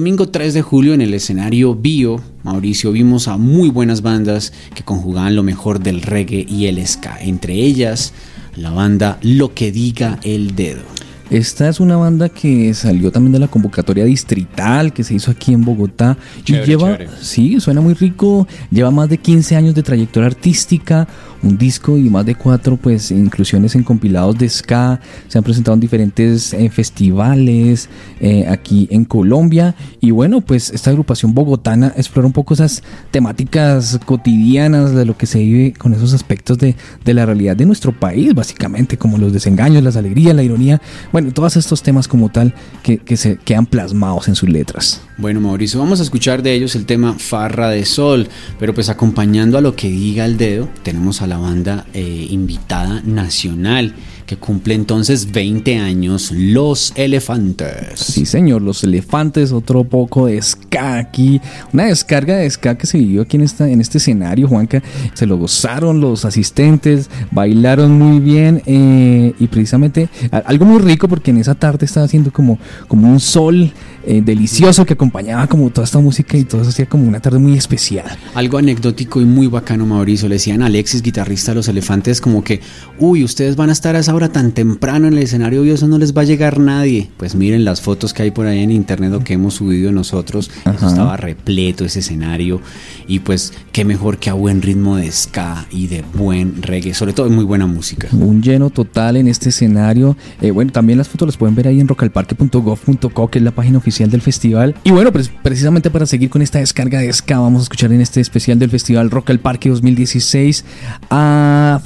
Domingo 0.00 0.30
3 0.30 0.54
de 0.54 0.62
julio 0.62 0.94
en 0.94 1.02
el 1.02 1.12
escenario 1.12 1.74
Bio, 1.74 2.22
Mauricio, 2.42 2.90
vimos 2.90 3.28
a 3.28 3.36
muy 3.36 3.68
buenas 3.68 4.00
bandas 4.00 4.50
que 4.74 4.82
conjugaban 4.82 5.36
lo 5.36 5.42
mejor 5.42 5.80
del 5.80 6.00
reggae 6.00 6.46
y 6.48 6.68
el 6.68 6.86
ska, 6.86 7.18
entre 7.20 7.52
ellas 7.52 8.14
la 8.56 8.70
banda 8.70 9.18
Lo 9.20 9.52
que 9.52 9.70
diga 9.70 10.18
el 10.22 10.56
dedo. 10.56 10.99
Esta 11.30 11.68
es 11.68 11.78
una 11.78 11.96
banda 11.96 12.28
que 12.28 12.74
salió 12.74 13.12
también 13.12 13.32
de 13.32 13.38
la 13.38 13.46
convocatoria 13.46 14.04
distrital 14.04 14.92
que 14.92 15.04
se 15.04 15.14
hizo 15.14 15.30
aquí 15.30 15.52
en 15.52 15.64
Bogotá 15.64 16.16
y 16.44 16.52
lleva, 16.52 16.98
sí, 17.20 17.60
suena 17.60 17.80
muy 17.80 17.94
rico, 17.94 18.48
lleva 18.68 18.90
más 18.90 19.08
de 19.08 19.18
15 19.18 19.54
años 19.54 19.76
de 19.76 19.84
trayectoria 19.84 20.26
artística, 20.26 21.06
un 21.44 21.56
disco 21.56 21.96
y 21.96 22.10
más 22.10 22.26
de 22.26 22.34
cuatro 22.34 22.76
pues 22.76 23.12
inclusiones 23.12 23.76
en 23.76 23.84
compilados 23.84 24.38
de 24.38 24.48
ska, 24.48 25.00
se 25.28 25.38
han 25.38 25.44
presentado 25.44 25.74
en 25.74 25.80
diferentes 25.80 26.52
eh, 26.52 26.68
festivales 26.68 27.88
eh, 28.20 28.46
aquí 28.48 28.88
en 28.90 29.04
Colombia. 29.04 29.76
Y 30.00 30.10
bueno 30.10 30.40
pues 30.40 30.70
esta 30.70 30.90
agrupación 30.90 31.32
bogotana 31.32 31.94
explora 31.96 32.26
un 32.26 32.32
poco 32.32 32.54
esas 32.54 32.82
temáticas 33.12 34.00
cotidianas 34.04 34.94
de 34.94 35.04
lo 35.04 35.16
que 35.16 35.26
se 35.26 35.38
vive 35.38 35.74
con 35.74 35.94
esos 35.94 36.12
aspectos 36.12 36.58
de, 36.58 36.74
de 37.04 37.14
la 37.14 37.24
realidad 37.24 37.56
de 37.56 37.66
nuestro 37.66 37.92
país 37.92 38.34
básicamente 38.34 38.98
como 38.98 39.16
los 39.16 39.32
desengaños, 39.32 39.84
las 39.84 39.96
alegrías, 39.96 40.34
la 40.34 40.42
ironía, 40.42 40.80
bueno 41.12 41.19
todos 41.32 41.56
estos 41.56 41.82
temas 41.82 42.08
como 42.08 42.28
tal 42.28 42.54
que, 42.82 42.98
que 42.98 43.16
se 43.16 43.36
quedan 43.36 43.66
plasmados 43.66 44.28
en 44.28 44.34
sus 44.34 44.48
letras. 44.48 45.02
Bueno, 45.16 45.40
Mauricio, 45.40 45.78
vamos 45.78 46.00
a 46.00 46.02
escuchar 46.02 46.42
de 46.42 46.54
ellos 46.54 46.74
el 46.74 46.86
tema 46.86 47.14
Farra 47.18 47.68
de 47.68 47.84
Sol, 47.84 48.28
pero 48.58 48.74
pues 48.74 48.88
acompañando 48.88 49.58
a 49.58 49.60
lo 49.60 49.76
que 49.76 49.88
diga 49.88 50.24
el 50.24 50.38
dedo, 50.38 50.68
tenemos 50.82 51.20
a 51.22 51.26
la 51.26 51.36
banda 51.36 51.86
eh, 51.92 52.26
invitada 52.30 53.02
nacional 53.04 53.94
que 54.30 54.36
cumple 54.36 54.74
entonces 54.74 55.32
20 55.32 55.78
años, 55.78 56.30
Los 56.30 56.92
Elefantes. 56.94 57.98
Sí, 57.98 58.24
señor, 58.24 58.62
Los 58.62 58.84
Elefantes, 58.84 59.50
otro 59.50 59.82
poco 59.82 60.26
de 60.26 60.40
ska 60.40 60.98
aquí, 60.98 61.40
una 61.72 61.86
descarga 61.86 62.36
de 62.36 62.48
ska 62.48 62.78
que 62.78 62.86
se 62.86 62.98
vivió 62.98 63.22
aquí 63.22 63.38
en, 63.38 63.42
esta, 63.42 63.68
en 63.68 63.80
este 63.80 63.98
escenario, 63.98 64.46
Juanca, 64.46 64.84
se 65.14 65.26
lo 65.26 65.36
gozaron 65.36 66.00
los 66.00 66.24
asistentes, 66.24 67.10
bailaron 67.32 67.98
muy 67.98 68.20
bien 68.20 68.62
eh, 68.66 69.34
y 69.36 69.48
precisamente 69.48 70.08
algo 70.30 70.64
muy 70.64 70.78
rico 70.78 71.08
porque 71.08 71.32
en 71.32 71.38
esa 71.38 71.56
tarde 71.56 71.86
estaba 71.86 72.06
haciendo 72.06 72.30
como, 72.30 72.56
como 72.86 73.10
un 73.10 73.18
sol 73.18 73.72
eh, 74.02 74.22
delicioso 74.24 74.86
que 74.86 74.94
acompañaba 74.94 75.46
como 75.46 75.68
toda 75.70 75.84
esta 75.84 75.98
música 75.98 76.38
y 76.38 76.44
todo 76.44 76.62
eso 76.62 76.70
hacía 76.70 76.86
como 76.86 77.06
una 77.06 77.20
tarde 77.20 77.38
muy 77.38 77.56
especial. 77.58 78.06
Algo 78.34 78.56
anecdótico 78.56 79.20
y 79.20 79.26
muy 79.26 79.46
bacano, 79.46 79.84
Mauricio, 79.84 80.28
le 80.28 80.36
decían 80.36 80.62
a 80.62 80.66
Alexis, 80.66 81.02
guitarrista 81.02 81.50
de 81.52 81.56
Los 81.56 81.68
Elefantes, 81.68 82.20
como 82.20 82.42
que, 82.42 82.60
uy, 82.98 83.24
ustedes 83.24 83.56
van 83.56 83.68
a 83.68 83.72
estar 83.72 83.96
a 83.96 83.98
esa 83.98 84.14
hora 84.14 84.30
tan 84.30 84.52
temprano 84.52 85.08
en 85.08 85.14
el 85.14 85.22
escenario 85.22 85.64
y 85.64 85.70
eso 85.70 85.86
no 85.86 85.98
les 85.98 86.16
va 86.16 86.22
a 86.22 86.24
llegar 86.24 86.58
nadie. 86.58 87.10
Pues 87.18 87.34
miren 87.34 87.64
las 87.64 87.82
fotos 87.82 88.14
que 88.14 88.22
hay 88.22 88.30
por 88.30 88.46
ahí 88.46 88.60
en 88.62 88.70
internet 88.70 89.12
o 89.12 89.20
que 89.20 89.34
hemos 89.34 89.54
subido 89.54 89.92
nosotros. 89.92 90.50
Eso 90.64 90.88
estaba 90.88 91.18
repleto 91.18 91.84
ese 91.84 91.98
escenario. 92.00 92.62
Y 93.06 93.18
pues 93.18 93.52
qué 93.72 93.84
mejor 93.84 94.18
que 94.18 94.30
a 94.30 94.34
buen 94.34 94.62
ritmo 94.62 94.96
de 94.96 95.12
ska 95.12 95.66
y 95.70 95.88
de 95.88 96.04
buen 96.14 96.62
reggae, 96.62 96.94
sobre 96.94 97.12
todo 97.12 97.28
muy 97.28 97.44
buena 97.44 97.66
música. 97.66 98.08
Un 98.12 98.42
lleno 98.42 98.70
total 98.70 99.16
en 99.16 99.28
este 99.28 99.50
escenario. 99.50 100.16
Eh, 100.40 100.52
bueno, 100.52 100.72
también 100.72 100.96
las 100.96 101.08
fotos 101.08 101.26
las 101.26 101.36
pueden 101.36 101.54
ver 101.54 101.68
ahí 101.68 101.80
en 101.80 101.88
rocalparque.gov.co, 101.88 103.28
que 103.28 103.38
es 103.38 103.44
la 103.44 103.50
página 103.50 103.78
oficial 103.78 103.89
del 103.90 104.22
festival. 104.22 104.74
Y 104.84 104.92
bueno, 104.92 105.12
pues 105.12 105.30
precisamente 105.42 105.90
para 105.90 106.06
seguir 106.06 106.30
con 106.30 106.42
esta 106.42 106.58
descarga 106.58 107.00
de 107.00 107.12
ska, 107.12 107.38
vamos 107.38 107.60
a 107.60 107.62
escuchar 107.64 107.92
en 107.92 108.00
este 108.00 108.20
especial 108.20 108.58
del 108.58 108.70
festival 108.70 109.10
Rock 109.10 109.30
al 109.30 109.40
Parque 109.40 109.68
2016 109.68 110.64
a 111.10 111.80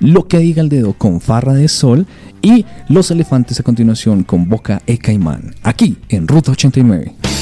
Lo 0.00 0.26
que 0.26 0.38
diga 0.38 0.62
el 0.62 0.68
dedo 0.68 0.92
con 0.94 1.20
Farra 1.20 1.54
de 1.54 1.68
Sol 1.68 2.06
y 2.42 2.66
Los 2.88 3.10
Elefantes 3.10 3.60
a 3.60 3.62
continuación 3.62 4.24
con 4.24 4.48
Boca 4.48 4.82
e 4.86 4.98
Caimán, 4.98 5.54
aquí 5.62 5.96
en 6.08 6.28
Ruta 6.28 6.52
89. 6.52 7.33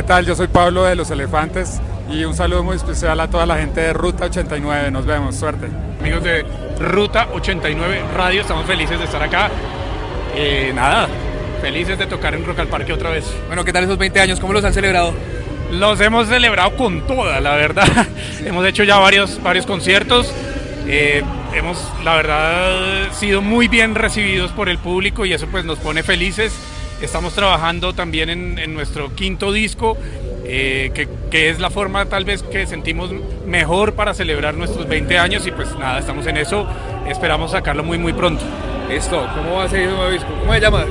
¿Qué 0.00 0.06
tal? 0.06 0.24
Yo 0.24 0.34
soy 0.34 0.46
Pablo 0.46 0.84
de 0.84 0.96
Los 0.96 1.10
Elefantes 1.10 1.78
y 2.10 2.24
un 2.24 2.32
saludo 2.32 2.62
muy 2.62 2.74
especial 2.74 3.20
a 3.20 3.28
toda 3.28 3.44
la 3.44 3.58
gente 3.58 3.82
de 3.82 3.92
Ruta 3.92 4.24
89. 4.24 4.90
Nos 4.90 5.04
vemos, 5.04 5.36
suerte. 5.36 5.68
Amigos 6.00 6.24
de 6.24 6.42
Ruta 6.78 7.28
89 7.34 8.04
Radio, 8.16 8.40
estamos 8.40 8.64
felices 8.64 8.98
de 8.98 9.04
estar 9.04 9.22
acá. 9.22 9.50
Eh, 10.34 10.72
nada, 10.74 11.06
felices 11.60 11.98
de 11.98 12.06
tocar 12.06 12.34
en 12.34 12.46
Rock 12.46 12.60
al 12.60 12.68
Parque 12.68 12.94
otra 12.94 13.10
vez. 13.10 13.26
Bueno, 13.48 13.62
¿qué 13.62 13.74
tal 13.74 13.84
esos 13.84 13.98
20 13.98 14.20
años? 14.20 14.40
¿Cómo 14.40 14.54
los 14.54 14.64
han 14.64 14.72
celebrado? 14.72 15.12
Los 15.70 16.00
hemos 16.00 16.28
celebrado 16.28 16.74
con 16.78 17.06
toda, 17.06 17.38
la 17.38 17.56
verdad. 17.56 17.86
hemos 18.46 18.64
hecho 18.64 18.84
ya 18.84 18.96
varios, 18.96 19.42
varios 19.42 19.66
conciertos. 19.66 20.32
Eh, 20.88 21.22
hemos, 21.52 21.76
la 22.04 22.14
verdad, 22.14 23.12
sido 23.12 23.42
muy 23.42 23.68
bien 23.68 23.94
recibidos 23.94 24.50
por 24.52 24.70
el 24.70 24.78
público 24.78 25.26
y 25.26 25.34
eso 25.34 25.46
pues 25.48 25.66
nos 25.66 25.78
pone 25.78 26.02
felices. 26.02 26.54
Estamos 27.00 27.32
trabajando 27.34 27.94
también 27.94 28.30
en, 28.30 28.58
en 28.58 28.74
nuestro 28.74 29.14
quinto 29.14 29.52
disco, 29.52 29.96
eh, 30.44 30.90
que, 30.94 31.08
que 31.30 31.50
es 31.50 31.58
la 31.58 31.70
forma 31.70 32.06
tal 32.06 32.24
vez 32.24 32.42
que 32.42 32.66
sentimos 32.66 33.10
mejor 33.46 33.94
para 33.94 34.14
celebrar 34.14 34.54
nuestros 34.54 34.86
20 34.88 35.18
años 35.18 35.46
y 35.46 35.50
pues 35.50 35.76
nada, 35.78 35.98
estamos 35.98 36.26
en 36.26 36.36
eso. 36.36 36.66
Esperamos 37.08 37.52
sacarlo 37.52 37.82
muy, 37.82 37.98
muy 37.98 38.12
pronto. 38.12 38.44
Listo, 38.88 39.26
¿cómo 39.36 39.56
va 39.56 39.64
a 39.64 39.68
seguir 39.68 39.88
el 39.88 39.94
nuevo 39.94 40.10
disco? 40.10 40.28
¿Cómo 40.40 40.52
se 40.52 40.60
llama? 40.60 40.84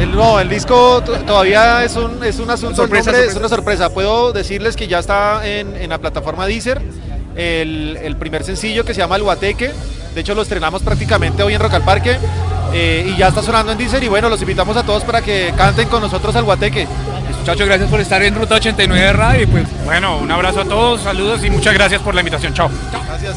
El, 0.00 0.10
no, 0.12 0.40
el 0.40 0.48
disco 0.48 1.02
todavía 1.02 1.84
es 1.84 1.94
un, 1.96 2.24
es 2.24 2.38
un 2.38 2.50
asunto, 2.50 2.76
Sorpresa, 2.76 3.12
nombre 3.12 3.28
es 3.28 3.36
una 3.36 3.48
sorpresa. 3.48 3.92
Puedo 3.92 4.32
decirles 4.32 4.74
que 4.74 4.88
ya 4.88 4.98
está 5.00 5.46
en, 5.46 5.76
en 5.76 5.90
la 5.90 5.98
plataforma 5.98 6.46
Deezer 6.46 6.80
el, 7.36 7.98
el 8.02 8.16
primer 8.16 8.44
sencillo 8.44 8.84
que 8.84 8.94
se 8.94 9.00
llama 9.00 9.16
El 9.16 9.22
Guateque. 9.22 9.70
De 10.14 10.20
hecho, 10.20 10.34
lo 10.34 10.42
estrenamos 10.42 10.82
prácticamente 10.82 11.42
hoy 11.42 11.54
en 11.54 11.60
Rock 11.60 11.74
al 11.74 11.82
Parque 11.82 12.18
eh, 12.72 13.10
y 13.12 13.16
ya 13.16 13.28
está 13.28 13.42
sonando 13.42 13.72
en 13.72 13.78
Deezer. 13.78 14.02
Y 14.04 14.08
bueno, 14.08 14.28
los 14.28 14.40
invitamos 14.40 14.76
a 14.76 14.82
todos 14.82 15.04
para 15.04 15.22
que 15.22 15.52
canten 15.56 15.88
con 15.88 16.02
nosotros 16.02 16.34
al 16.36 16.44
Guateque. 16.44 16.86
Muchachos, 17.38 17.66
gracias 17.66 17.90
por 17.90 18.00
estar 18.00 18.22
en 18.22 18.34
Ruta 18.34 18.54
89 18.56 19.04
de 19.04 19.12
Radio. 19.12 19.42
Y 19.42 19.46
pues, 19.46 19.64
bueno, 19.84 20.18
un 20.18 20.30
abrazo 20.30 20.60
a 20.60 20.64
todos, 20.64 21.02
saludos 21.02 21.44
y 21.44 21.50
muchas 21.50 21.74
gracias 21.74 22.00
por 22.00 22.14
la 22.14 22.20
invitación. 22.20 22.54
Chao. 22.54 22.70
Gracias. 23.08 23.36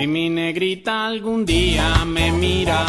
Si 0.00 0.06
mi 0.06 0.30
negrita 0.30 1.08
algún 1.08 1.44
día 1.44 2.06
me 2.06 2.32
mira, 2.32 2.86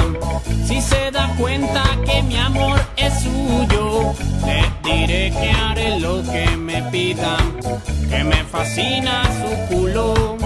si 0.66 0.82
se 0.82 1.12
da 1.12 1.28
cuenta 1.38 1.84
que 2.06 2.24
mi 2.24 2.38
amor 2.38 2.80
es 2.96 3.14
suyo, 3.16 4.14
le 4.46 4.64
diré 4.82 5.30
que 5.30 5.52
haré 5.52 6.00
lo 6.00 6.24
que 6.24 6.56
me 6.56 6.82
pida, 6.84 7.36
que 8.10 8.24
me 8.24 8.46
fascina 8.46 9.24
su 9.26 9.76
culo. 9.76 10.38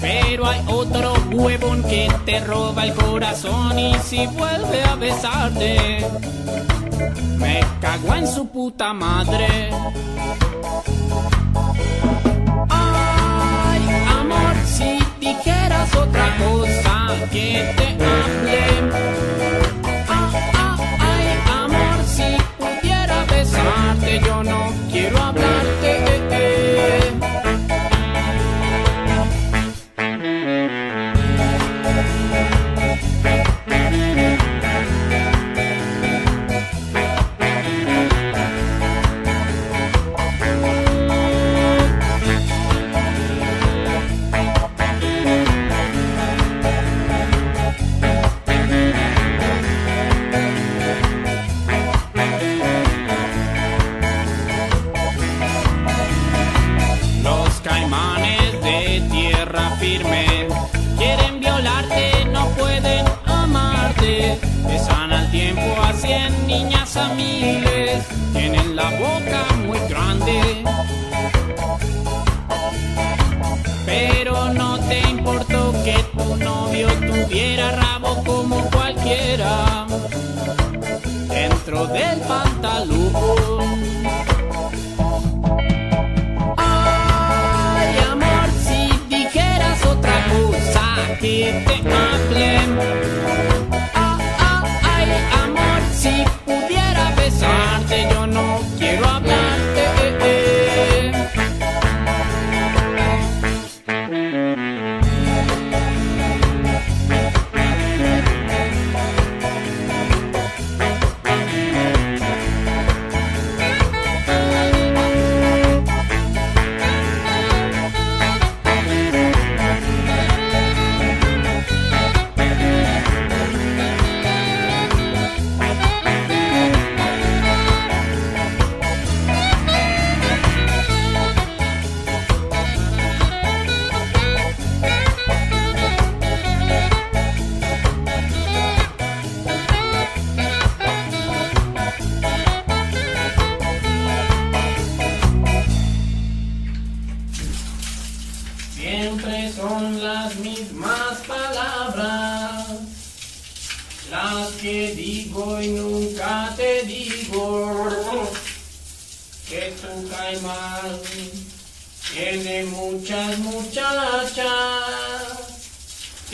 Pero 0.00 0.46
hay 0.48 0.60
otro 0.66 1.14
huevón 1.30 1.84
que 1.84 2.12
te 2.24 2.40
roba 2.40 2.84
el 2.84 2.94
corazón 2.94 3.78
y 3.78 3.94
si 4.00 4.26
vuelve 4.26 4.82
a 4.82 4.96
besarte, 4.96 6.04
me 7.38 7.60
cago 7.80 8.12
en 8.12 8.26
su 8.26 8.48
puta 8.48 8.92
madre. 8.92 9.70
Si 15.26 15.34
dijeras 15.34 15.94
otra 15.96 16.36
cosa 16.36 17.08
que 17.32 17.74
te 17.76 18.04
hable. 18.04 19.45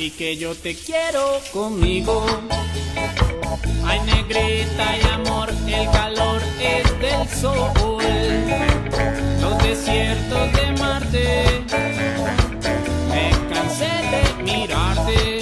Y 0.02 0.10
que 0.10 0.36
yo 0.36 0.56
te 0.56 0.74
quiero 0.74 1.38
conmigo. 1.52 2.26
Ay, 3.84 4.00
negrita 4.00 4.96
y 4.96 5.02
amor, 5.12 5.48
el 5.68 5.90
calor 5.92 6.42
es 6.60 6.98
del 6.98 7.28
sol. 7.28 8.02
Los 9.40 9.62
desiertos 9.62 10.52
de 10.54 10.72
Marte, 10.80 11.64
me 13.10 13.30
cansé 13.54 13.92
de 14.12 14.42
mirarte. 14.42 15.41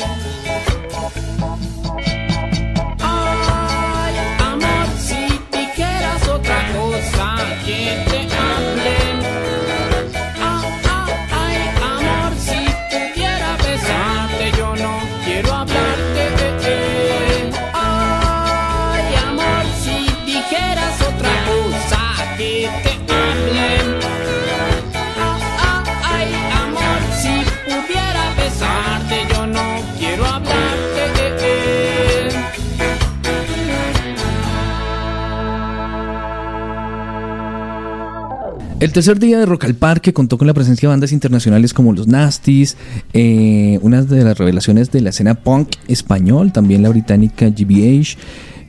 El 38.81 38.93
tercer 38.93 39.19
día 39.19 39.39
de 39.39 39.45
Rock 39.45 39.65
al 39.65 39.75
Parque 39.75 40.15
contó 40.15 40.39
con 40.39 40.47
la 40.47 40.55
presencia 40.55 40.89
de 40.89 40.95
bandas 40.95 41.13
internacionales 41.13 41.75
como 41.75 41.93
los 41.93 42.07
Nasties, 42.07 42.79
eh, 43.13 43.79
una 43.83 44.01
de 44.01 44.25
las 44.25 44.39
revelaciones 44.39 44.91
de 44.91 45.03
la 45.03 45.11
escena 45.11 45.35
punk 45.35 45.69
español, 45.87 46.51
también 46.51 46.83
la 46.83 46.89
británica 46.89 47.51
GBH, 47.51 48.17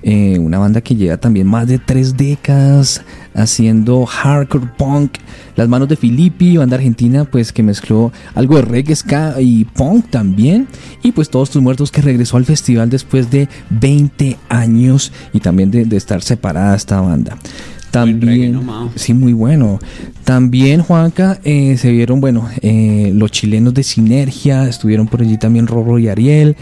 eh, 0.04 0.38
una 0.38 0.60
banda 0.60 0.82
que 0.82 0.98
lleva 0.98 1.16
también 1.16 1.48
más 1.48 1.66
de 1.66 1.80
tres 1.80 2.18
décadas 2.18 3.04
haciendo 3.34 4.06
hardcore 4.06 4.68
punk, 4.78 5.14
Las 5.56 5.70
Manos 5.70 5.88
de 5.88 5.96
Filippi, 5.96 6.58
banda 6.58 6.76
argentina 6.76 7.24
pues 7.24 7.54
que 7.54 7.64
mezcló 7.64 8.12
algo 8.36 8.58
de 8.58 8.64
reggae, 8.64 8.94
ska 8.94 9.36
y 9.40 9.64
punk 9.64 10.10
también, 10.10 10.68
y 11.04 11.14
pues 11.14 11.30
Todos 11.30 11.52
tus 11.52 11.62
muertos 11.62 11.90
que 11.90 12.02
regresó 12.02 12.36
al 12.36 12.44
festival 12.44 12.90
después 12.90 13.32
de 13.32 13.48
20 13.70 14.38
años 14.50 15.14
y 15.32 15.40
también 15.40 15.72
de, 15.72 15.86
de 15.86 15.96
estar 15.96 16.22
separada 16.22 16.76
esta 16.76 17.00
banda. 17.00 17.38
También, 17.92 18.60
sí, 18.96 19.14
muy 19.14 19.34
bueno. 19.34 19.80
También, 20.24 20.82
Juanca, 20.82 21.40
eh, 21.44 21.76
se 21.78 21.92
vieron, 21.92 22.22
bueno, 22.22 22.48
eh, 22.62 23.12
los 23.14 23.32
chilenos 23.32 23.74
de 23.74 23.84
Sinergia, 23.84 24.68
estuvieron 24.68 25.08
por 25.08 25.22
allí 25.22 25.38
también 25.38 25.68
Rorro 25.68 26.00
y 26.00 26.08
Ariel. 26.08 26.56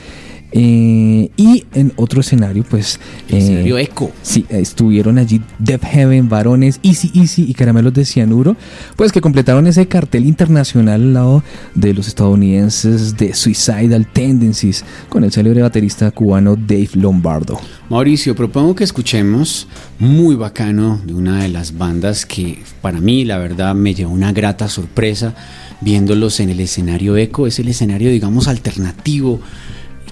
Eh, 0.52 1.30
y 1.38 1.66
en 1.74 1.94
otro 1.96 2.22
escenario, 2.22 2.64
pues. 2.64 3.00
El 3.30 3.38
escenario 3.38 3.78
Eco. 3.78 4.12
Sí, 4.22 4.46
estuvieron 4.50 5.18
allí 5.18 5.42
Death 5.60 5.84
Heaven, 5.84 6.30
Varones, 6.30 6.80
Easy 6.84 7.12
Easy 7.14 7.46
y 7.48 7.54
Caramelos 7.54 7.94
de 7.94 8.06
Cianuro, 8.06 8.56
pues 8.96 9.12
que 9.12 9.22
completaron 9.22 9.68
ese 9.68 9.88
cartel 9.88 10.26
internacional 10.26 11.02
al 11.02 11.14
lado 11.14 11.44
de 11.76 11.94
los 11.94 12.08
estadounidenses 12.08 13.18
de 13.18 13.34
Suicidal 13.34 14.08
Tendencies 14.08 14.84
con 15.08 15.24
el 15.24 15.32
célebre 15.32 15.62
baterista 15.62 16.10
cubano 16.12 16.56
Dave 16.56 16.90
Lombardo. 16.94 17.60
Mauricio, 17.90 18.36
propongo 18.36 18.76
que 18.76 18.84
escuchemos 18.84 19.68
muy 20.00 20.36
bacano 20.36 21.02
de 21.06 21.14
una 21.14 21.44
de 21.44 21.50
las 21.50 21.78
bandas 21.78 22.26
que 22.26 22.60
para 22.82 23.00
mí 23.00 23.26
la 23.26 23.38
verdad 23.38 23.76
me 23.76 23.94
llevó 23.94 24.14
una 24.14 24.32
grata 24.32 24.68
sorpresa 24.68 25.36
viéndolos 25.82 26.40
en 26.40 26.50
el 26.50 26.60
escenario 26.60 27.18
Eco, 27.18 27.48
es 27.48 27.60
el 27.60 27.68
escenario 27.68 28.10
digamos 28.10 28.48
alternativo 28.48 29.40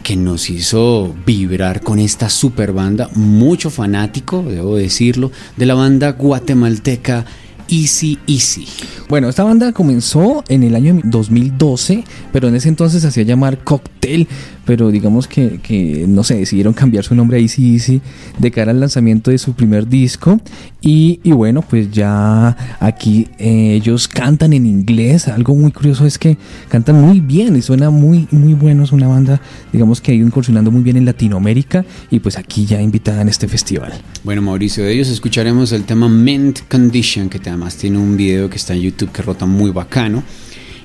que 0.07 0.15
nos 0.15 0.49
hizo 0.49 1.13
vibrar 1.25 1.81
con 1.81 1.99
esta 1.99 2.29
super 2.29 2.71
banda, 2.71 3.09
mucho 3.15 3.69
fanático, 3.69 4.41
debo 4.41 4.77
decirlo, 4.77 5.33
de 5.57 5.65
la 5.65 5.73
banda 5.73 6.13
guatemalteca 6.13 7.25
Easy 7.67 8.17
Easy. 8.25 8.65
Bueno, 9.09 9.27
esta 9.27 9.43
banda 9.43 9.73
comenzó 9.73 10.45
en 10.47 10.63
el 10.63 10.75
año 10.75 10.97
2012, 11.03 12.05
pero 12.31 12.47
en 12.47 12.55
ese 12.55 12.69
entonces 12.69 13.01
se 13.01 13.09
hacía 13.09 13.23
llamar 13.23 13.65
Cocktail, 13.65 14.29
pero 14.67 14.91
digamos 14.91 15.29
que, 15.29 15.61
que, 15.63 16.05
no 16.09 16.25
sé, 16.25 16.35
decidieron 16.35 16.73
cambiar 16.73 17.05
su 17.05 17.15
nombre 17.15 17.37
a 17.37 17.39
Easy 17.39 17.73
Easy 17.73 18.01
de 18.37 18.51
cara 18.51 18.71
al 18.71 18.81
lanzamiento 18.81 19.31
de 19.31 19.37
su 19.37 19.53
primer 19.53 19.87
disco. 19.87 20.41
Y, 20.81 21.21
y 21.23 21.31
bueno, 21.31 21.61
pues 21.61 21.89
ya 21.89 22.75
aquí 22.81 23.29
eh, 23.39 23.75
ellos 23.75 24.09
cantan 24.09 24.51
en 24.51 24.65
inglés. 24.65 25.29
Algo 25.29 25.55
muy 25.55 25.71
curioso 25.71 26.05
es 26.05 26.17
que 26.17 26.37
cantan 26.67 26.99
muy 27.01 27.21
bien 27.21 27.55
y 27.55 27.61
suena 27.61 27.89
muy, 27.89 28.27
muy 28.29 28.55
bueno. 28.55 28.83
Es 28.83 28.91
una 28.91 29.07
banda, 29.07 29.41
digamos 29.71 30.01
que 30.01 30.11
ha 30.11 30.15
ido 30.15 30.27
incursionando 30.27 30.69
muy 30.69 30.81
bien 30.81 30.97
en 30.97 31.05
Latinoamérica 31.05 31.85
y 32.11 32.19
pues 32.19 32.37
aquí 32.37 32.65
ya 32.65 32.81
invitada 32.81 33.21
en 33.21 33.29
este 33.29 33.47
festival. 33.47 33.93
Bueno, 34.25 34.41
Mauricio, 34.41 34.83
de 34.83 34.91
ellos 34.91 35.07
escucharemos 35.07 35.71
el 35.71 35.85
tema 35.85 36.09
Mint 36.09 36.59
Condition, 36.69 37.29
que 37.29 37.37
además 37.37 37.77
tiene 37.77 37.99
un 37.99 38.17
video 38.17 38.49
que 38.49 38.57
está 38.57 38.73
en 38.73 38.81
YouTube 38.81 39.13
que 39.13 39.21
rota 39.21 39.45
muy 39.45 39.71
bacano. 39.71 40.23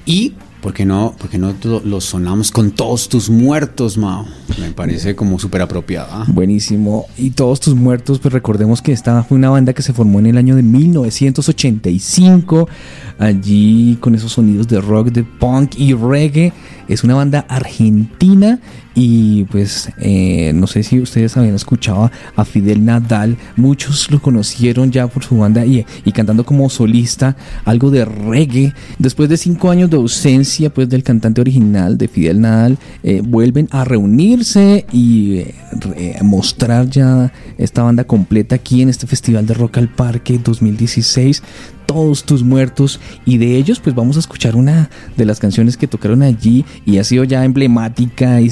Y 0.06 0.34
¿Por 0.62 0.72
qué 0.72 0.86
no, 0.86 1.12
porque 1.18 1.38
no 1.38 1.52
lo 1.84 2.00
sonamos 2.00 2.52
con 2.52 2.70
todos 2.70 3.08
tus 3.08 3.28
muertos, 3.28 3.98
Mao? 3.98 4.24
Me 4.60 4.70
parece 4.70 5.16
como 5.16 5.40
súper 5.40 5.60
apropiada. 5.60 6.24
Buenísimo. 6.28 7.06
Y 7.18 7.30
todos 7.30 7.58
tus 7.58 7.74
muertos, 7.74 8.20
pues 8.20 8.32
recordemos 8.32 8.80
que 8.80 8.92
esta 8.92 9.24
fue 9.24 9.38
una 9.38 9.50
banda 9.50 9.72
que 9.72 9.82
se 9.82 9.92
formó 9.92 10.20
en 10.20 10.26
el 10.26 10.38
año 10.38 10.54
de 10.54 10.62
1985, 10.62 12.68
allí 13.18 13.98
con 14.00 14.14
esos 14.14 14.30
sonidos 14.30 14.68
de 14.68 14.80
rock, 14.80 15.08
de 15.08 15.24
punk 15.24 15.74
y 15.76 15.94
reggae. 15.94 16.52
Es 16.92 17.04
una 17.04 17.14
banda 17.14 17.46
argentina 17.48 18.58
y 18.94 19.44
pues 19.44 19.90
eh, 19.98 20.52
no 20.54 20.66
sé 20.66 20.82
si 20.82 21.00
ustedes 21.00 21.36
habían 21.36 21.54
escuchado 21.54 22.10
a 22.36 22.44
Fidel 22.44 22.84
Nadal, 22.84 23.38
muchos 23.56 24.10
lo 24.10 24.20
conocieron 24.20 24.90
ya 24.90 25.06
por 25.06 25.24
su 25.24 25.38
banda 25.38 25.64
y, 25.64 25.86
y, 26.04 26.12
cantando 26.12 26.44
como 26.44 26.68
solista 26.68 27.36
algo 27.64 27.90
de 27.90 28.04
reggae. 28.04 28.74
Después 28.98 29.30
de 29.30 29.38
cinco 29.38 29.70
años 29.70 29.88
de 29.88 29.96
ausencia 29.96 30.68
pues 30.68 30.88
del 30.90 31.02
cantante 31.02 31.40
original 31.40 31.96
de 31.96 32.08
Fidel 32.08 32.42
Nadal, 32.42 32.78
eh, 33.02 33.22
vuelven 33.24 33.68
a 33.70 33.84
reunirse 33.84 34.84
y 34.92 35.38
eh, 35.38 36.18
mostrar 36.22 36.90
ya 36.90 37.32
esta 37.56 37.82
banda 37.82 38.04
completa 38.04 38.56
aquí 38.56 38.82
en 38.82 38.90
este 38.90 39.06
Festival 39.06 39.46
de 39.46 39.54
Rock 39.54 39.78
al 39.78 39.88
Parque 39.88 40.38
2016 40.38 41.42
todos 41.86 42.24
tus 42.24 42.42
muertos 42.42 43.00
y 43.24 43.38
de 43.38 43.56
ellos 43.56 43.80
pues 43.80 43.94
vamos 43.94 44.16
a 44.16 44.20
escuchar 44.20 44.56
una 44.56 44.90
de 45.16 45.24
las 45.24 45.40
canciones 45.40 45.76
que 45.76 45.86
tocaron 45.86 46.22
allí 46.22 46.64
y 46.84 46.98
ha 46.98 47.04
sido 47.04 47.24
ya 47.24 47.44
emblemática 47.44 48.40
y 48.40 48.50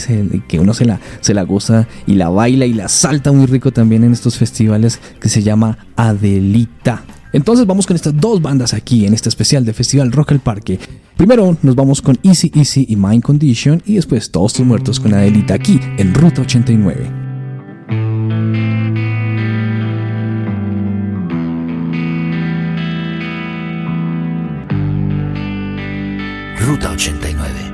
que 0.49 0.61
uno 0.61 0.75
se 0.75 0.85
la, 0.85 1.01
se 1.21 1.35
la 1.35 1.43
goza 1.43 1.87
y 2.07 2.15
la 2.15 2.29
baila 2.29 2.67
y 2.67 2.73
la 2.73 2.89
salta 2.89 3.33
muy 3.33 3.47
rico 3.47 3.73
también 3.73 4.05
en 4.05 4.13
estos 4.13 4.39
festivales 4.39 5.01
que 5.21 5.29
se 5.29 5.43
llama 5.43 5.79
Adelita. 5.97 7.05
Entonces 7.33 7.67
vamos 7.67 7.87
con 7.87 7.95
estas 7.95 8.17
dos 8.17 8.43
bandas 8.43 8.75
aquí 8.75 9.07
en 9.07 9.15
este 9.15 9.29
especial 9.29 9.65
de 9.65 9.73
Festival 9.73 10.11
Rock 10.11 10.33
al 10.33 10.41
Parque. 10.41 10.79
Primero 11.17 11.57
nos 11.63 11.77
vamos 11.77 12.03
con 12.03 12.19
Easy 12.23 12.51
Easy 12.55 12.87
y 12.89 12.97
Mind 12.97 13.23
Condition 13.23 13.83
y 13.87 13.95
después 13.95 14.31
Todos 14.31 14.55
tus 14.55 14.67
muertos 14.67 14.99
con 14.99 15.15
Adelita 15.15 15.55
aquí 15.55 15.79
en 15.99 16.15
Ruta 16.15 16.43
89. 16.43 18.90
Ruta 26.71 26.95
89. 26.95 27.70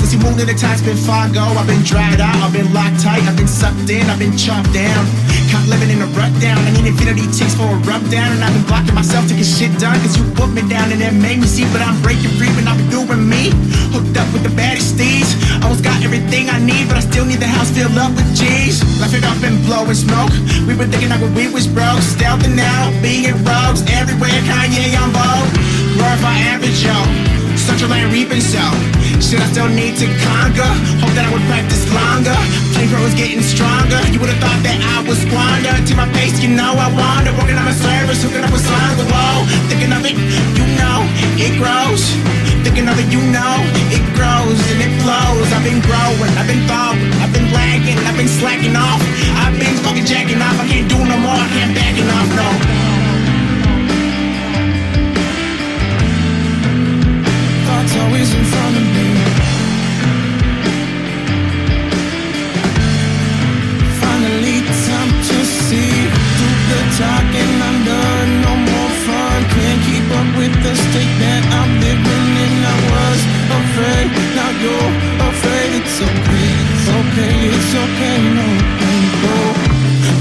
Since 0.00 0.16
you 0.16 0.18
moved 0.24 0.40
to 0.40 0.48
the 0.48 0.56
time's 0.56 0.80
been 0.80 0.96
far 0.96 1.28
ago. 1.28 1.44
I've 1.60 1.68
been 1.68 1.84
dried 1.84 2.24
out, 2.24 2.40
I've 2.40 2.56
been 2.56 2.72
locked 2.72 3.04
tight, 3.04 3.20
I've 3.28 3.36
been 3.36 3.46
sucked 3.46 3.92
in, 3.92 4.08
I've 4.08 4.18
been 4.18 4.32
chopped 4.32 4.72
down. 4.72 5.04
Caught 5.52 5.68
living 5.68 5.90
in 5.90 6.00
a 6.00 6.08
rut 6.16 6.32
down. 6.40 6.56
I 6.62 6.70
need 6.72 6.88
infinity 6.88 7.28
takes 7.36 7.52
for 7.52 7.68
a 7.68 7.78
rub 7.84 8.00
down. 8.08 8.32
And 8.32 8.40
I've 8.40 8.54
been 8.54 8.64
blocking 8.64 8.94
myself 8.94 9.28
to 9.28 9.34
get 9.34 9.44
shit 9.44 9.68
done. 9.76 9.98
Cause 10.00 10.16
you 10.16 10.24
put 10.38 10.54
me 10.56 10.62
down 10.70 10.88
and 10.88 11.02
that 11.04 11.12
made 11.12 11.42
me 11.42 11.48
see. 11.50 11.66
But 11.74 11.82
I'm 11.82 12.00
breaking 12.00 12.32
free 12.40 12.48
when 12.54 12.70
I'm 12.70 12.78
doing 12.88 13.28
me. 13.28 13.50
Hooked 13.90 14.16
up 14.16 14.30
with 14.32 14.46
the 14.46 14.54
baddest 14.56 14.94
steeds. 14.94 15.36
Almost 15.60 15.82
got 15.82 15.98
everything 16.06 16.48
I 16.48 16.62
need, 16.62 16.86
but 16.86 16.96
I 16.96 17.04
still 17.04 17.26
need 17.26 17.42
the 17.42 17.50
house 17.50 17.68
filled 17.74 17.98
up 17.98 18.14
with 18.14 18.30
G's. 18.32 18.80
Left 19.02 19.12
it 19.12 19.26
up 19.26 19.42
and 19.42 19.58
blowing 19.66 19.98
smoke. 19.98 20.32
We 20.70 20.78
were 20.78 20.86
thinking 20.86 21.10
like 21.10 21.20
we 21.34 21.50
was 21.50 21.66
broke. 21.66 21.98
Stealth 21.98 22.46
and 22.46 22.54
now, 22.54 22.94
being 23.02 23.34
rogues 23.42 23.82
everywhere. 23.90 24.38
Kanye 24.46 24.94
on 24.96 25.10
vogue. 25.10 25.50
Glorify 25.98 26.38
average 26.46 26.78
Joe. 26.78 27.39
Central 27.80 27.96
land 27.96 28.12
reaping 28.12 28.44
so 28.44 28.60
Shit 29.24 29.40
I 29.40 29.48
still 29.48 29.72
need 29.72 29.96
to 30.04 30.06
conquer. 30.20 30.68
Hope 31.00 31.16
that 31.16 31.24
I 31.24 31.32
would 31.32 31.40
practice 31.48 31.88
longer. 31.88 32.36
Flamethrower's 32.76 33.16
getting 33.16 33.40
stronger. 33.40 33.96
You 34.12 34.20
would've 34.20 34.36
thought 34.36 34.60
that 34.68 34.76
I 34.76 35.00
was 35.08 35.16
squander. 35.16 35.72
To 35.72 35.92
my 35.96 36.04
face, 36.12 36.44
you 36.44 36.52
know 36.52 36.76
I 36.76 36.92
wander. 36.92 37.32
Working 37.40 37.56
on 37.56 37.64
my 37.64 37.72
service, 37.72 38.20
hooking 38.20 38.44
up 38.44 38.52
with 38.52 38.60
songs 38.68 39.00
Whoa, 39.00 39.48
thinking 39.72 39.96
of 39.96 40.04
it, 40.04 40.12
you 40.12 40.66
know 40.76 41.08
It 41.40 41.56
grows. 41.56 42.04
Thinking 42.68 42.84
of 42.84 43.00
it, 43.00 43.08
you 43.08 43.24
know 43.32 43.56
It 43.88 44.04
grows 44.12 44.60
and 44.76 44.84
it 44.84 44.92
flows. 45.00 45.48
I've 45.48 45.64
been 45.64 45.80
growing, 45.80 46.32
I've 46.36 46.44
been 46.44 46.60
thawing 46.68 47.00
I've 47.24 47.32
been 47.32 47.48
lagging, 47.48 47.96
I've 48.04 48.18
been 48.20 48.28
slacking 48.28 48.76
off. 48.76 49.00
I've 49.40 49.56
been 49.56 49.72
fucking 49.80 50.04
jacking 50.04 50.44
off. 50.44 50.52
I 50.60 50.68
can't 50.68 50.84
do 50.84 51.00
no 51.00 51.16
more, 51.16 51.32
I 51.32 51.48
can't 51.56 51.72
backing 51.72 52.12
off, 52.12 52.28
no 52.36 52.89
thoughts 57.80 57.96
always 57.96 58.34
in 58.34 58.44
front 58.44 58.76
of 58.76 58.86
me. 58.96 59.08
Finally, 64.00 64.58
time 64.84 65.12
to 65.28 65.38
see 65.64 65.92
through 66.36 66.58
the 66.70 66.80
talking. 67.00 67.52
I'm 67.68 67.78
done, 67.84 68.30
no 68.44 68.52
more 68.68 68.92
fun. 69.06 69.38
Can't 69.54 69.80
keep 69.88 70.06
up 70.18 70.28
with 70.36 70.54
the 70.64 70.74
state 70.76 71.14
that 71.24 71.42
I'm 71.58 71.72
living 71.80 72.28
in. 72.44 72.54
I 72.72 72.76
was 72.92 73.20
afraid, 73.60 74.08
now 74.36 74.50
you're 74.62 74.92
afraid. 75.30 75.70
It's 75.80 75.98
okay, 76.08 76.52
it's 76.72 76.88
okay, 77.00 77.34
it's 77.56 77.72
okay. 77.84 78.18
No, 78.36 78.46
no. 79.24 79.36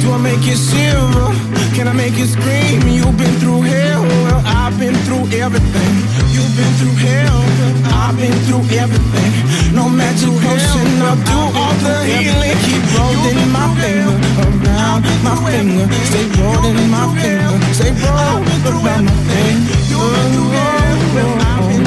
Do 0.02 0.08
I 0.14 0.18
make 0.18 0.44
you 0.48 0.56
silver? 0.56 1.28
Can 1.76 1.88
I 1.88 1.94
make 1.94 2.18
you 2.18 2.26
scream? 2.26 2.88
You've 2.88 3.18
been 3.18 3.36
through 3.42 3.62
hell, 3.62 4.04
well 4.04 4.42
I've 4.46 4.78
been 4.80 4.96
through 5.06 5.28
everything. 5.44 6.29
You've 6.32 6.54
been 6.56 6.74
through 6.80 6.98
hell, 7.06 7.42
I've 7.90 8.16
been 8.18 8.38
through 8.46 8.66
everything. 8.78 9.32
No 9.74 9.90
magic 9.90 10.30
potion, 10.30 10.88
I'll 11.02 11.18
do 11.30 11.40
all 11.58 11.76
the 11.86 11.96
healing. 12.06 12.58
Keep 12.66 12.84
rolling 12.96 13.52
my 13.52 13.66
finger 13.82 14.18
around 14.46 15.02
my 15.26 15.36
finger. 15.46 15.86
Stay 16.10 16.26
rolling 16.42 16.90
my 16.90 17.06
finger. 17.18 17.74
Stay 17.74 17.92
rolling 18.06 18.62
around 18.70 19.06
my 19.06 19.18
finger. 19.30 19.78
You've 19.90 20.12
been 20.14 20.28
through 20.34 20.52
hell, 20.54 20.70
oh, 20.70 20.94
I've 20.94 21.14
been 21.16 21.32
oh, 21.40 21.74
oh. 21.74 21.79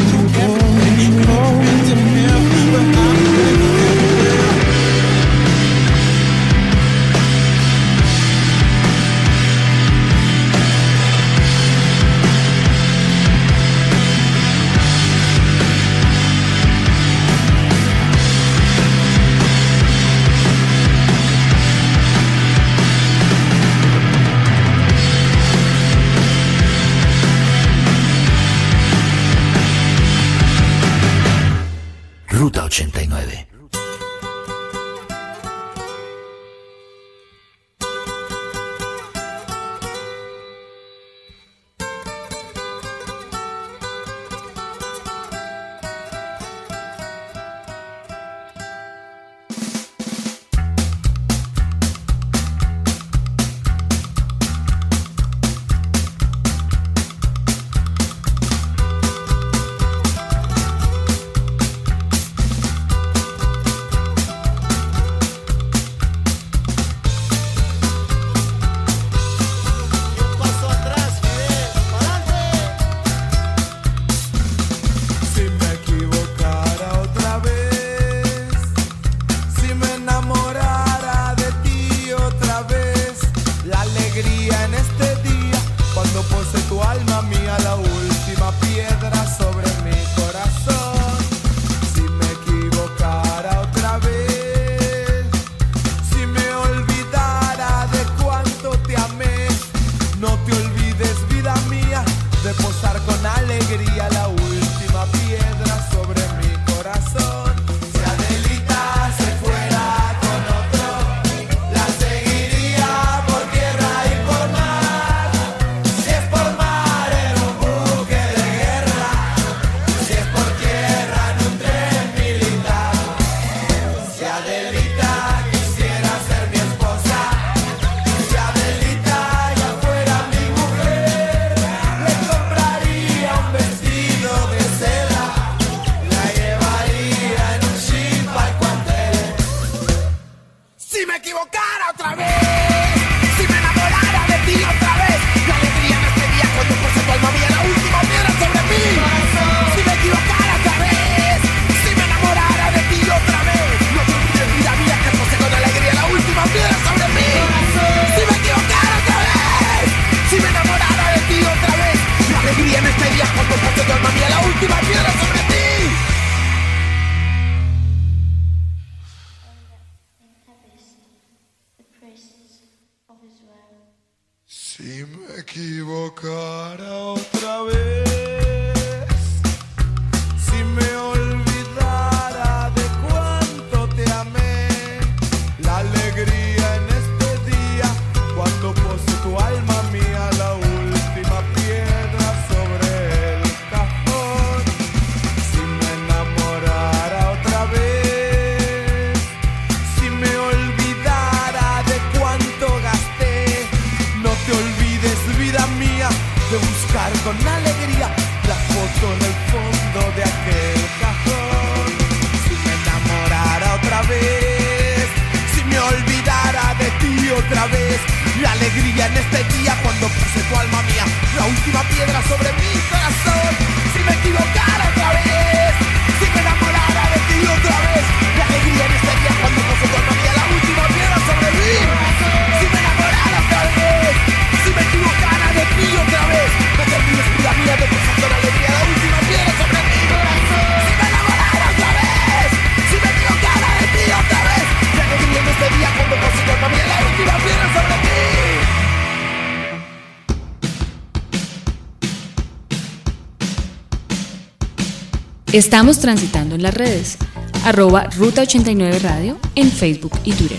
Estamos 255.52 255.98
transitando 255.98 256.54
en 256.54 256.62
las 256.62 256.72
redes, 256.72 257.18
arroba 257.62 258.04
Ruta 258.16 258.40
89 258.40 258.98
Radio 259.00 259.38
en 259.54 259.70
Facebook 259.70 260.12
y 260.24 260.32
Twitter. 260.32 260.56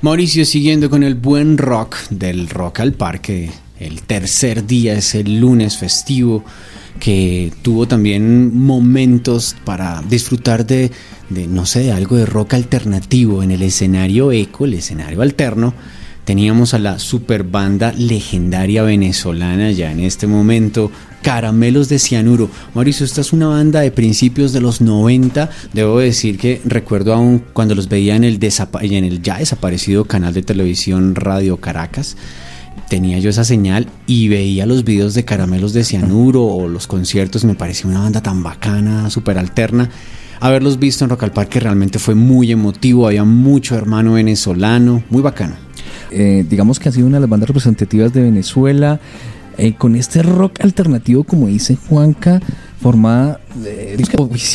Mauricio, 0.00 0.46
siguiendo 0.46 0.88
con 0.88 1.02
el 1.02 1.16
buen 1.16 1.58
rock 1.58 1.98
del 2.08 2.48
Rock 2.48 2.80
al 2.80 2.94
Parque, 2.94 3.50
el 3.78 4.00
tercer 4.00 4.66
día 4.66 4.94
es 4.94 5.14
el 5.14 5.38
lunes 5.38 5.76
festivo 5.76 6.46
que 6.98 7.52
tuvo 7.60 7.86
también 7.86 8.58
momentos 8.58 9.54
para 9.66 10.02
disfrutar 10.08 10.64
de 10.64 10.90
no 11.28 11.66
sé, 11.66 11.80
de 11.80 11.92
algo 11.92 12.16
de 12.16 12.24
rock 12.24 12.54
alternativo 12.54 13.42
en 13.42 13.50
el 13.50 13.60
escenario 13.60 14.32
eco, 14.32 14.64
el 14.64 14.72
escenario 14.72 15.20
alterno 15.20 15.74
teníamos 16.24 16.74
a 16.74 16.78
la 16.78 16.98
super 16.98 17.44
banda 17.44 17.92
legendaria 17.92 18.82
venezolana 18.82 19.70
ya 19.72 19.92
en 19.92 20.00
este 20.00 20.26
momento, 20.26 20.90
Caramelos 21.22 21.88
de 21.88 21.98
Cianuro. 21.98 22.50
Mauricio, 22.74 23.06
esta 23.06 23.22
es 23.22 23.32
una 23.32 23.48
banda 23.48 23.80
de 23.80 23.90
principios 23.90 24.52
de 24.52 24.60
los 24.60 24.80
90. 24.80 25.48
Debo 25.72 25.98
decir 25.98 26.38
que 26.38 26.60
recuerdo 26.64 27.14
aún 27.14 27.42
cuando 27.52 27.74
los 27.74 27.88
veía 27.88 28.16
en 28.16 28.24
el, 28.24 28.38
en 28.80 29.04
el 29.04 29.22
ya 29.22 29.38
desaparecido 29.38 30.04
canal 30.04 30.34
de 30.34 30.42
televisión 30.42 31.14
Radio 31.14 31.56
Caracas 31.58 32.16
tenía 32.88 33.18
yo 33.18 33.30
esa 33.30 33.44
señal 33.44 33.86
y 34.06 34.28
veía 34.28 34.66
los 34.66 34.84
videos 34.84 35.14
de 35.14 35.24
Caramelos 35.24 35.72
de 35.72 35.84
Cianuro 35.84 36.44
o 36.44 36.68
los 36.68 36.86
conciertos, 36.86 37.44
me 37.44 37.54
parecía 37.54 37.90
una 37.90 38.00
banda 38.00 38.22
tan 38.22 38.42
bacana, 38.42 39.08
súper 39.10 39.38
alterna. 39.38 39.90
Haberlos 40.40 40.78
visto 40.78 41.04
en 41.04 41.10
Rock 41.10 41.22
al 41.22 41.32
Parque 41.32 41.60
realmente 41.60 41.98
fue 41.98 42.14
muy 42.14 42.52
emotivo, 42.52 43.06
había 43.06 43.24
mucho 43.24 43.76
hermano 43.76 44.14
venezolano, 44.14 45.02
muy 45.08 45.22
bacano. 45.22 45.54
Eh, 46.16 46.46
digamos 46.48 46.78
que 46.78 46.88
ha 46.88 46.92
sido 46.92 47.08
una 47.08 47.16
de 47.16 47.22
las 47.22 47.30
bandas 47.30 47.48
representativas 47.48 48.12
de 48.12 48.22
Venezuela, 48.22 49.00
eh, 49.58 49.74
con 49.74 49.96
este 49.96 50.22
rock 50.22 50.60
alternativo, 50.60 51.24
como 51.24 51.48
dice 51.48 51.76
Juanca, 51.76 52.40
formada 52.80 53.40
eh, 53.64 53.96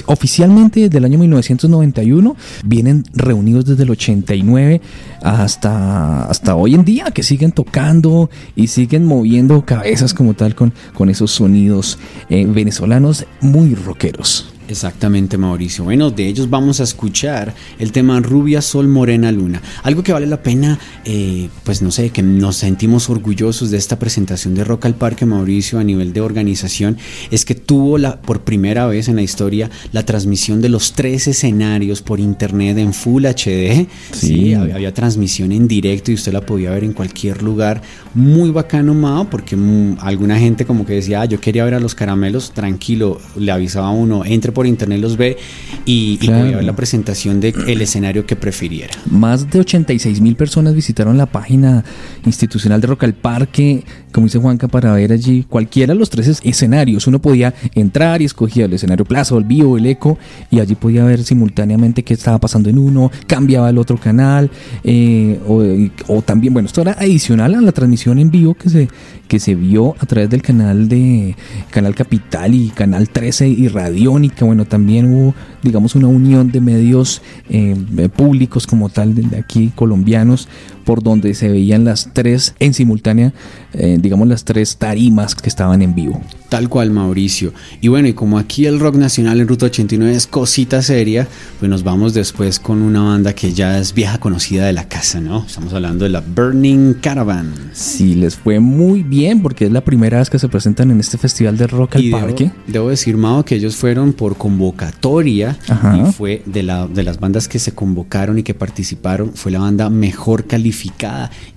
oficialmente 0.05 0.81
desde 0.81 0.97
el 0.97 1.05
año 1.05 1.19
1991, 1.19 2.35
vienen 2.63 3.03
reunidos 3.13 3.65
desde 3.65 3.83
el 3.83 3.89
89 3.91 4.81
hasta, 5.21 6.25
hasta 6.25 6.55
hoy 6.55 6.75
en 6.75 6.85
día, 6.85 7.11
que 7.11 7.23
siguen 7.23 7.51
tocando 7.51 8.29
y 8.55 8.67
siguen 8.67 9.05
moviendo 9.05 9.65
cabezas 9.65 10.13
como 10.13 10.35
tal 10.35 10.55
con, 10.55 10.73
con 10.93 11.09
esos 11.09 11.31
sonidos 11.31 11.97
venezolanos 12.29 13.25
muy 13.41 13.75
rockeros. 13.75 14.58
Exactamente, 14.69 15.35
Mauricio. 15.35 15.83
Bueno, 15.83 16.11
de 16.11 16.27
ellos 16.27 16.47
vamos 16.47 16.79
a 16.79 16.83
escuchar 16.83 17.55
el 17.79 17.91
tema 17.91 18.19
Rubia, 18.19 18.61
Sol, 18.61 18.87
Morena, 18.87 19.31
Luna. 19.31 19.63
Algo 19.81 20.03
que 20.03 20.13
vale 20.13 20.27
la 20.27 20.43
pena, 20.43 20.79
eh, 21.05 21.49
pues 21.63 21.81
no 21.81 21.89
sé, 21.89 22.11
que 22.11 22.21
nos 22.21 22.57
sentimos 22.57 23.09
orgullosos 23.09 23.71
de 23.71 23.77
esta 23.77 23.97
presentación 23.97 24.53
de 24.53 24.63
Rock 24.63 24.85
al 24.85 24.93
Parque, 24.93 25.25
Mauricio, 25.25 25.79
a 25.79 25.83
nivel 25.83 26.13
de 26.13 26.21
organización, 26.21 26.97
es 27.31 27.45
que 27.45 27.55
tuvo 27.55 27.97
la, 27.97 28.21
por 28.21 28.41
primera 28.41 28.85
vez 28.85 29.07
en 29.07 29.15
la 29.15 29.23
historia 29.23 29.71
la 29.91 30.05
transmisión 30.05 30.61
de 30.61 30.69
los 30.69 30.93
tres 30.93 31.27
escenarios 31.27 32.03
por 32.03 32.19
internet 32.19 32.77
en 32.77 32.93
Full 32.93 33.25
HD. 33.25 33.87
Sí, 34.11 34.53
había, 34.53 34.93
transmisión 34.93 35.51
en 35.51 35.67
directo 35.67 36.11
y 36.11 36.13
usted 36.13 36.31
la 36.31 36.41
podía 36.41 36.69
ver 36.69 36.83
en 36.83 36.93
cualquier 36.93 37.41
lugar. 37.41 37.81
Muy 38.13 38.51
bacano, 38.51 38.93
Mao, 38.93 39.29
porque 39.31 39.55
mm, 39.55 39.97
alguna 39.99 40.37
gente 40.37 40.65
como 40.65 40.85
que 40.85 40.93
decía, 40.93 41.21
ah, 41.21 41.25
yo 41.25 41.39
quería 41.39 41.63
ver 41.65 41.73
a 41.73 41.79
los 41.79 41.95
caramelos, 41.95 42.51
tranquilo, 42.51 43.19
le 43.35 43.51
avisaba 43.51 43.89
uno, 43.89 44.23
entre 44.25 44.51
por 44.58 44.58
internet 44.65 44.99
los 44.99 45.17
ve 45.17 45.37
y, 45.85 46.17
podía 46.17 46.57
ver 46.57 46.63
la 46.63 46.75
presentación 46.75 47.39
del 47.39 47.53
el 47.67 47.81
escenario 47.81 48.25
que 48.25 48.35
prefiriera. 48.35 48.93
Más 49.09 49.49
de 49.49 49.59
86 49.59 50.21
mil 50.21 50.35
personas 50.35 50.75
visitaron 50.75 51.17
la 51.17 51.25
página 51.25 51.83
institucional 52.25 52.81
de 52.81 52.87
Rock 52.87 53.03
al 53.03 53.13
Parque, 53.13 53.83
como 54.11 54.27
dice 54.27 54.39
Juanca, 54.39 54.67
para 54.67 54.93
ver 54.93 55.11
allí 55.11 55.45
cualquiera 55.47 55.93
de 55.93 55.99
los 55.99 56.09
tres 56.09 56.41
escenarios. 56.43 57.07
Uno 57.07 57.19
podía 57.19 57.53
entrar 57.75 58.21
y 58.21 58.25
escogía 58.25 58.65
el 58.65 58.73
escenario 58.73 59.05
plaza, 59.05 59.35
el 59.35 59.43
vivo, 59.43 59.77
el 59.77 59.85
eco, 59.85 60.17
y 60.51 60.59
allí 60.59 60.75
podía 60.75 61.03
ver 61.03 61.23
simultáneamente 61.23 62.03
qué 62.03 62.13
estaba 62.13 62.37
pasando 62.39 62.69
en 62.69 62.77
uno, 62.77 63.11
cambiaba 63.27 63.69
el 63.69 63.77
otro 63.77 63.97
canal, 63.97 64.49
eh, 64.83 65.39
o, 65.47 65.63
o, 66.07 66.21
también, 66.21 66.53
bueno, 66.53 66.67
esto 66.67 66.81
era 66.81 66.93
adicional 66.93 67.55
a 67.55 67.61
la 67.61 67.71
transmisión 67.71 68.19
en 68.19 68.29
vivo 68.31 68.53
que 68.53 68.69
se, 68.69 68.87
que 69.27 69.39
se 69.39 69.55
vio 69.55 69.95
a 69.99 70.05
través 70.05 70.29
del 70.29 70.41
canal 70.41 70.89
de 70.89 71.35
Canal 71.69 71.95
Capital 71.95 72.53
y 72.53 72.69
Canal 72.69 73.09
13 73.09 73.47
y 73.47 73.67
Radiónica. 73.67 74.45
Bueno, 74.49 74.65
también 74.65 75.13
hubo, 75.13 75.35
digamos, 75.61 75.93
una 75.93 76.07
unión 76.07 76.51
de 76.51 76.59
medios 76.59 77.21
eh, 77.51 77.75
públicos 78.15 78.65
como 78.65 78.89
tal 78.89 79.13
de 79.13 79.37
aquí 79.37 79.71
colombianos 79.75 80.47
por 80.89 81.03
donde 81.03 81.35
se 81.35 81.49
veían 81.49 81.85
las 81.85 82.09
tres 82.13 82.55
en 82.57 82.73
simultánea, 82.73 83.31
eh, 83.73 83.99
digamos 84.01 84.27
las 84.27 84.43
tres 84.43 84.77
tarimas 84.77 85.35
que 85.35 85.47
estaban 85.47 85.83
en 85.83 85.93
vivo. 85.93 86.19
Tal 86.49 86.67
cual, 86.67 86.89
Mauricio. 86.89 87.53
Y 87.79 87.89
bueno, 87.89 88.07
y 88.07 88.13
como 88.13 88.39
aquí 88.39 88.65
el 88.65 88.79
rock 88.79 88.95
nacional 88.95 89.39
en 89.39 89.47
Ruta 89.47 89.67
89 89.67 90.15
es 90.15 90.25
cosita 90.25 90.81
seria, 90.81 91.27
pues 91.59 91.69
nos 91.69 91.83
vamos 91.83 92.15
después 92.15 92.59
con 92.59 92.81
una 92.81 93.03
banda 93.03 93.33
que 93.33 93.53
ya 93.53 93.77
es 93.77 93.93
vieja 93.93 94.17
conocida 94.17 94.65
de 94.65 94.73
la 94.73 94.87
casa, 94.87 95.21
¿no? 95.21 95.45
Estamos 95.45 95.71
hablando 95.73 96.05
de 96.05 96.09
la 96.09 96.21
Burning 96.21 96.95
Caravan. 96.95 97.53
Sí, 97.71 98.15
les 98.15 98.35
fue 98.35 98.59
muy 98.59 99.03
bien 99.03 99.43
porque 99.43 99.65
es 99.65 99.71
la 99.71 99.81
primera 99.81 100.17
vez 100.17 100.31
que 100.31 100.39
se 100.39 100.49
presentan 100.49 100.89
en 100.89 100.99
este 100.99 101.19
festival 101.19 101.55
de 101.55 101.67
rock 101.67 101.97
al 101.97 102.09
parque. 102.09 102.51
Debo 102.65 102.89
decir, 102.89 103.15
Mao, 103.15 103.45
que 103.45 103.53
ellos 103.53 103.75
fueron 103.75 104.13
por 104.13 104.37
convocatoria 104.37 105.55
y 105.95 106.11
fue 106.13 106.41
de, 106.47 106.63
la, 106.63 106.87
de 106.87 107.03
las 107.03 107.19
bandas 107.19 107.47
que 107.47 107.59
se 107.59 107.73
convocaron 107.73 108.39
y 108.39 108.43
que 108.43 108.55
participaron, 108.55 109.33
fue 109.35 109.51
la 109.51 109.59
banda 109.59 109.91
mejor 109.91 110.45
calificada 110.45 110.78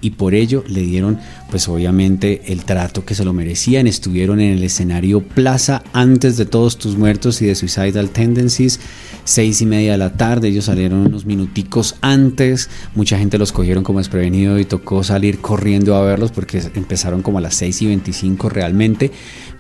y 0.01 0.11
por 0.11 0.35
ello 0.35 0.65
le 0.69 0.83
dieron, 0.83 1.19
pues 1.51 1.69
obviamente, 1.69 2.43
el 2.47 2.65
trato 2.65 3.05
que 3.05 3.15
se 3.15 3.25
lo 3.25 3.33
merecían. 3.33 3.87
Estuvieron 3.87 4.41
en 4.41 4.53
el 4.53 4.63
escenario 4.63 5.21
Plaza 5.23 5.83
antes 5.93 6.37
de 6.37 6.47
Todos 6.47 6.79
Tus 6.79 6.97
Muertos 6.97 7.43
y 7.43 7.47
de 7.47 7.55
Suicidal 7.55 8.11
Tendencies, 8.11 8.81
seis 9.25 9.61
y 9.61 9.67
media 9.67 9.93
de 9.93 9.99
la 9.99 10.13
tarde, 10.15 10.49
ellos 10.49 10.65
salieron 10.67 11.07
unos 11.07 11.27
minuticos 11.27 11.97
antes, 12.01 12.69
mucha 12.95 13.19
gente 13.19 13.39
los 13.39 13.53
cogieron 13.53 13.85
como 13.85 13.99
desprevenido 13.99 14.59
y 14.59 14.65
tocó 14.65 15.05
salir 15.05 15.39
corriendo 15.41 15.95
a 15.95 16.03
verlos 16.03 16.33
porque 16.33 16.63
empezaron 16.75 17.23
como 17.23 17.39
a 17.39 17.41
las 17.41 17.55
6 17.55 17.83
y 17.83 17.87
25 17.87 18.49
realmente, 18.49 19.11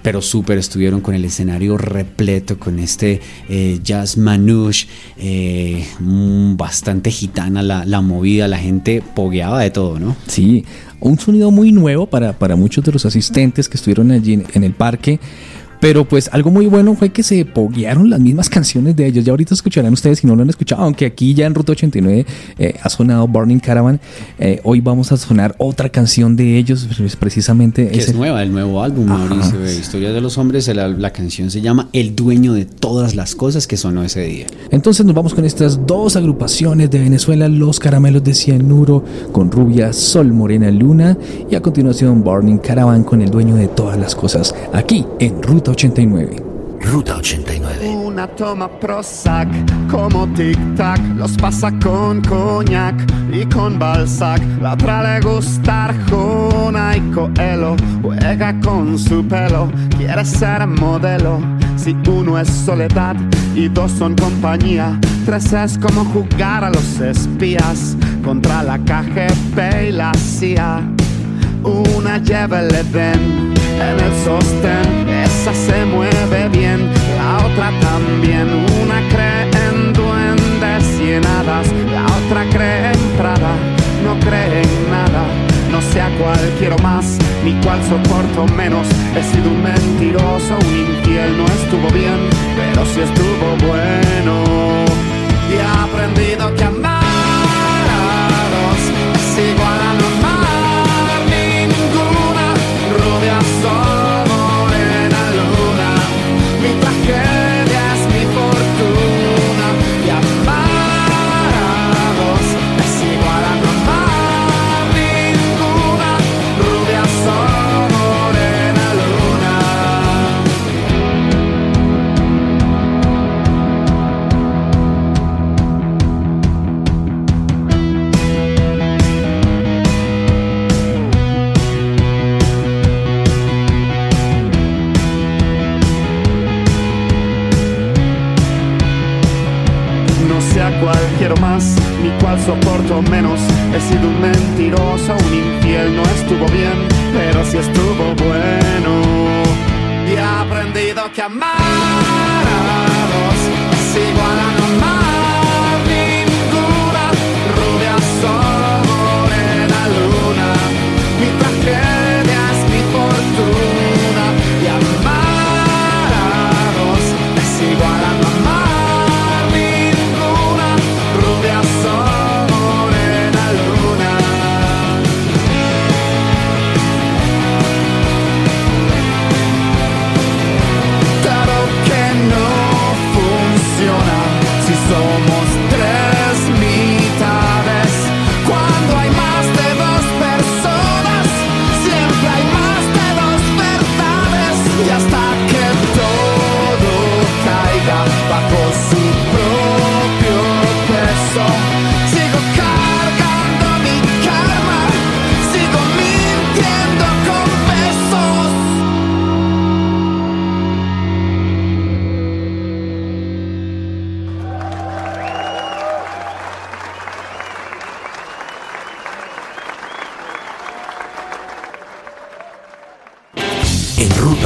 pero 0.03 0.21
súper 0.21 0.59
estuvieron 0.59 1.01
con 1.01 1.15
el 1.15 1.25
escenario 1.25 1.79
repleto, 1.79 2.59
con 2.59 2.79
este 2.79 3.21
eh, 3.49 3.81
jazz 3.83 4.17
manouche, 4.17 4.89
eh, 5.17 5.87
mm, 6.01 6.57
bastante 6.57 7.11
gitana 7.11 7.63
la, 7.63 7.85
la 7.85 8.01
movida, 8.01 8.49
la 8.49 8.59
gente 8.59 9.03
de 9.51 9.71
todo, 9.71 9.99
¿no? 9.99 10.17
Sí, 10.27 10.65
un 11.01 11.19
sonido 11.19 11.51
muy 11.51 11.73
nuevo 11.73 12.07
para, 12.07 12.33
para 12.33 12.57
muchos 12.57 12.85
de 12.85 12.93
los 12.93 13.05
asistentes 13.05 13.69
que 13.69 13.77
estuvieron 13.77 14.11
allí 14.11 14.43
en 14.53 14.65
el 14.65 14.73
parque. 14.73 15.19
Pero 15.83 16.05
pues 16.05 16.31
algo 16.33 16.53
muy 16.53 16.67
bueno 16.67 16.95
fue 16.95 17.11
que 17.11 17.25
se 17.25 17.45
poguearon 17.45 18.09
las 18.09 18.21
mismas 18.21 18.49
canciones 18.49 18.95
de 18.95 19.05
ellos. 19.05 19.25
Ya 19.25 19.33
ahorita 19.33 19.53
escucharán 19.53 19.93
ustedes 19.93 20.21
si 20.21 20.29
no 20.29 20.37
lo 20.37 20.43
han 20.43 20.49
escuchado, 20.49 20.81
aunque 20.81 21.05
aquí 21.07 21.35
ya 21.35 21.45
en 21.45 21.57
Ruta 21.57 21.73
89 21.73 22.25
eh, 22.57 22.75
ha 22.81 22.89
sonado 22.89 23.27
Burning 23.27 23.59
Caravan. 23.59 23.99
Eh, 24.39 24.61
hoy 24.63 24.81
vamos 24.81 25.11
a 25.11 25.17
sonar 25.17 25.57
otra 25.59 25.89
canción 25.89 26.37
de 26.37 26.57
ellos, 26.57 26.89
pues, 26.97 27.17
precisamente. 27.17 27.89
Que 27.89 27.99
es 27.99 28.15
nueva, 28.15 28.45
el 28.45 28.53
nuevo 28.53 28.81
álbum, 28.81 29.07
Mauricio, 29.07 29.59
de 29.59 29.75
Historia 29.75 30.13
de 30.13 30.21
los 30.21 30.39
Hombres. 30.39 30.69
La, 30.69 30.87
la, 30.87 31.11
canción 31.11 31.51
se 31.51 31.61
llama 31.61 31.89
El 31.93 32.15
Dueño 32.15 32.53
de 32.53 32.65
Todas 32.65 33.17
las 33.17 33.35
Cosas 33.35 33.67
que 33.67 33.77
sonó 33.77 34.05
ese 34.05 34.23
día. 34.23 34.47
Entonces 34.71 35.05
nos 35.05 35.17
vamos 35.17 35.35
con 35.35 35.45
estas 35.45 35.85
dos 35.85 36.15
agrupaciones 36.15 36.93
de 36.93 37.01
Venezuela, 37.01 37.49
Los 37.49 37.81
Caramelos 37.81 38.23
de 38.23 38.35
Cianuro, 38.35 39.05
con 39.33 39.51
Rubia, 39.51 39.93
Sol, 39.93 40.33
Morena, 40.33 40.71
Luna. 40.71 41.19
Y 41.51 41.57
a 41.57 41.61
continuación 41.61 42.23
Burning 42.23 42.59
Caravan 42.59 43.03
con 43.03 43.21
El 43.21 43.33
Dueño 43.33 43.57
de 43.57 43.67
Todas 43.67 43.99
las 43.99 44.15
Cosas, 44.15 44.55
aquí 44.73 45.05
en 45.19 45.43
Ruta 45.43 45.72
89. 45.73 46.37
Ruta 46.83 47.17
89. 47.17 47.89
Una 47.89 48.27
toma 48.27 48.69
Prozac 48.69 49.49
como 49.91 50.27
tic-tac, 50.29 51.01
los 51.17 51.33
pasa 51.37 51.73
con 51.83 52.21
coñac 52.23 52.95
y 53.33 53.47
con 53.47 53.79
Balzac. 53.79 54.43
La 54.61 54.75
otra 54.75 55.03
le 55.03 55.21
gusta 55.21 55.87
Arjona 55.87 56.97
y 56.97 57.01
Coelho, 57.13 57.77
juega 58.03 58.59
con 58.61 58.99
su 58.99 59.27
pelo, 59.27 59.71
quiere 59.97 60.25
ser 60.25 60.67
modelo. 60.67 61.41
Si 61.77 61.97
uno 62.07 62.39
es 62.39 62.49
soledad 62.49 63.17
y 63.55 63.69
dos 63.69 63.93
son 63.93 64.15
compañía, 64.15 64.99
tres 65.25 65.53
es 65.53 65.79
como 65.79 66.05
jugar 66.05 66.65
a 66.65 66.71
los 66.71 67.01
espías 67.01 67.97
contra 68.23 68.63
la 68.63 68.79
KGB 68.79 69.89
y 69.89 69.93
la 69.93 70.13
CIA. 70.15 70.83
Una 71.65 72.19
lleva 72.19 72.61
el 72.61 72.75
Edén 72.75 73.55
en 73.81 74.01
el 74.01 74.15
sostén, 74.25 75.09
esa 75.09 75.55
se 75.55 75.85
mueve 75.85 76.49
bien, 76.49 76.91
la 77.17 77.47
otra 77.47 77.71
también. 77.81 78.49
Una 78.83 79.01
cree 79.11 79.49
en 79.69 79.93
duendes 79.93 80.85
y 81.01 81.13
en 81.13 81.27
hadas, 81.27 81.67
la 81.93 82.05
otra 82.05 82.45
cree 82.51 82.93
en 82.93 83.01
Prada, 83.17 83.55
no 84.05 84.19
cree 84.21 84.63
en 84.63 84.91
nada. 84.91 85.25
No 85.71 85.81
sé 85.81 86.01
a 86.01 86.11
cuál 86.19 86.39
quiero 86.59 86.77
más, 86.79 87.17
ni 87.45 87.55
cuál 87.63 87.81
soporto 87.85 88.47
menos. 88.55 88.87
He 89.17 89.23
sido 89.23 89.51
un 89.51 89.63
mentiroso, 89.63 90.59
un 90.59 90.97
infiel, 90.97 91.39
no 91.39 91.47
estuvo 91.47 91.89
bien, 91.93 92.29
pero 92.57 92.85
sí 92.87 93.01
estuvo 93.01 93.69
bueno. 93.69 94.62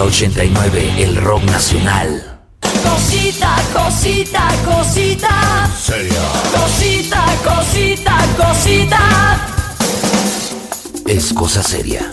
89 0.07 1.03
el 1.03 1.17
rock 1.17 1.43
nacional. 1.47 2.41
Cosita, 2.61 3.57
cosita, 3.73 4.49
cosita. 4.65 5.69
Seria. 5.77 6.23
Cosita, 6.53 7.25
cosita, 7.45 8.17
cosita. 8.37 9.01
Es 11.07 11.33
cosa 11.33 11.61
seria. 11.61 12.09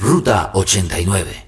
Ruta 0.00 0.50
89. 0.54 1.45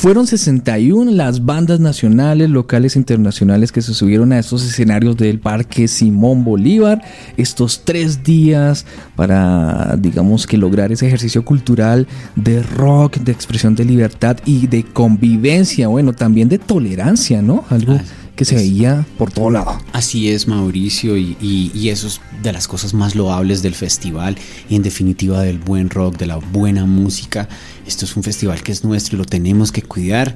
Fueron 0.00 0.26
61 0.26 1.10
las 1.10 1.44
bandas 1.44 1.78
nacionales, 1.78 2.48
locales 2.48 2.96
e 2.96 2.98
internacionales 2.98 3.70
que 3.70 3.82
se 3.82 3.92
subieron 3.92 4.32
a 4.32 4.38
estos 4.38 4.64
escenarios 4.64 5.14
del 5.18 5.40
Parque 5.40 5.88
Simón 5.88 6.42
Bolívar. 6.42 7.02
Estos 7.36 7.84
tres 7.84 8.24
días 8.24 8.86
para, 9.14 9.96
digamos 9.98 10.46
que 10.46 10.56
lograr 10.56 10.90
ese 10.90 11.06
ejercicio 11.06 11.44
cultural 11.44 12.08
de 12.34 12.62
rock, 12.62 13.18
de 13.18 13.32
expresión 13.32 13.74
de 13.74 13.84
libertad 13.84 14.38
y 14.46 14.68
de 14.68 14.84
convivencia, 14.84 15.88
bueno, 15.88 16.14
también 16.14 16.48
de 16.48 16.56
tolerancia, 16.56 17.42
¿no? 17.42 17.66
Algo 17.68 18.00
que 18.36 18.44
se 18.44 18.54
veía 18.54 19.06
por 19.18 19.30
todo 19.30 19.50
lado. 19.50 19.78
Así 19.92 20.30
es, 20.30 20.48
Mauricio, 20.48 21.16
y, 21.16 21.36
y, 21.40 21.70
y, 21.74 21.90
eso 21.90 22.06
es 22.06 22.20
de 22.42 22.52
las 22.52 22.66
cosas 22.68 22.94
más 22.94 23.14
loables 23.14 23.62
del 23.62 23.74
festival 23.74 24.36
y 24.68 24.76
en 24.76 24.82
definitiva 24.82 25.42
del 25.42 25.58
buen 25.58 25.90
rock, 25.90 26.16
de 26.16 26.26
la 26.26 26.36
buena 26.36 26.86
música. 26.86 27.48
Esto 27.86 28.04
es 28.04 28.16
un 28.16 28.22
festival 28.22 28.62
que 28.62 28.72
es 28.72 28.84
nuestro 28.84 29.16
y 29.16 29.18
lo 29.18 29.24
tenemos 29.24 29.72
que 29.72 29.82
cuidar. 29.82 30.34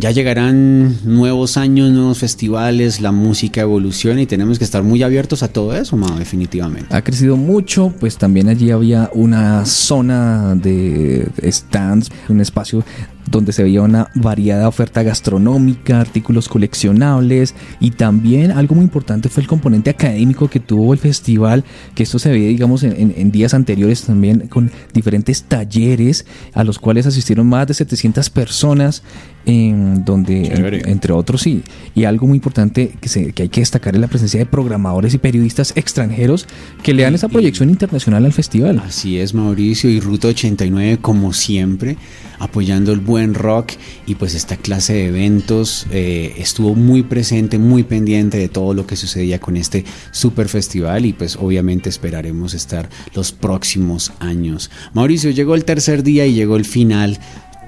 Ya 0.00 0.12
llegarán 0.12 0.96
nuevos 1.02 1.56
años, 1.56 1.90
nuevos 1.90 2.18
festivales, 2.18 3.00
la 3.00 3.10
música 3.10 3.62
evoluciona 3.62 4.22
y 4.22 4.26
tenemos 4.26 4.56
que 4.56 4.64
estar 4.64 4.84
muy 4.84 5.02
abiertos 5.02 5.42
a 5.42 5.48
todo 5.48 5.74
eso, 5.74 5.96
Mao, 5.96 6.16
definitivamente. 6.16 6.94
Ha 6.94 7.02
crecido 7.02 7.36
mucho, 7.36 7.92
pues 7.98 8.16
también 8.16 8.48
allí 8.48 8.70
había 8.70 9.10
una 9.12 9.66
zona 9.66 10.54
de 10.54 11.28
stands, 11.50 12.10
un 12.28 12.40
espacio 12.40 12.84
donde 13.30 13.52
se 13.52 13.62
veía 13.62 13.82
una 13.82 14.10
variada 14.14 14.68
oferta 14.68 15.02
gastronómica, 15.02 16.00
artículos 16.00 16.48
coleccionables 16.48 17.54
y 17.80 17.90
también 17.92 18.50
algo 18.50 18.74
muy 18.74 18.84
importante 18.84 19.28
fue 19.28 19.42
el 19.42 19.48
componente 19.48 19.90
académico 19.90 20.48
que 20.48 20.60
tuvo 20.60 20.92
el 20.92 20.98
festival, 20.98 21.64
que 21.94 22.02
esto 22.02 22.18
se 22.18 22.30
veía 22.30 22.48
digamos 22.48 22.82
en, 22.82 22.92
en, 22.92 23.14
en 23.16 23.30
días 23.30 23.54
anteriores 23.54 24.02
también 24.02 24.48
con 24.48 24.70
diferentes 24.92 25.42
talleres 25.42 26.26
a 26.54 26.64
los 26.64 26.78
cuales 26.78 27.06
asistieron 27.06 27.46
más 27.46 27.66
de 27.66 27.74
700 27.74 28.30
personas 28.30 29.02
en 29.46 30.04
donde 30.04 30.46
en, 30.46 30.88
entre 30.88 31.12
otros 31.12 31.42
sí 31.42 31.62
y 31.94 32.04
algo 32.04 32.26
muy 32.26 32.36
importante 32.36 32.92
que, 33.00 33.08
se, 33.08 33.32
que 33.32 33.44
hay 33.44 33.48
que 33.48 33.60
destacar 33.60 33.94
es 33.94 34.00
la 34.00 34.08
presencia 34.08 34.40
de 34.40 34.46
programadores 34.46 35.14
y 35.14 35.18
periodistas 35.18 35.72
extranjeros 35.76 36.46
que 36.82 36.92
le 36.92 37.02
dan 37.02 37.14
esa 37.14 37.28
proyección 37.28 37.70
internacional 37.70 38.24
al 38.24 38.32
festival. 38.32 38.82
Así 38.84 39.18
es 39.18 39.34
Mauricio 39.34 39.90
y 39.90 40.00
Ruta 40.00 40.28
89 40.28 40.98
como 41.00 41.32
siempre 41.32 41.96
apoyando 42.38 42.92
el 42.92 43.00
buen 43.00 43.17
rock 43.26 43.72
y 44.06 44.14
pues 44.14 44.34
esta 44.34 44.56
clase 44.56 44.94
de 44.94 45.06
eventos 45.06 45.86
eh, 45.90 46.34
estuvo 46.38 46.74
muy 46.74 47.02
presente, 47.02 47.58
muy 47.58 47.82
pendiente 47.82 48.38
de 48.38 48.48
todo 48.48 48.74
lo 48.74 48.86
que 48.86 48.96
sucedía 48.96 49.40
con 49.40 49.56
este 49.56 49.84
super 50.10 50.48
festival 50.48 51.06
y 51.06 51.12
pues 51.12 51.36
obviamente 51.36 51.88
esperaremos 51.88 52.54
estar 52.54 52.88
los 53.14 53.32
próximos 53.32 54.12
años. 54.20 54.70
Mauricio, 54.92 55.30
llegó 55.30 55.54
el 55.54 55.64
tercer 55.64 56.02
día 56.02 56.26
y 56.26 56.34
llegó 56.34 56.56
el 56.56 56.64
final 56.64 57.18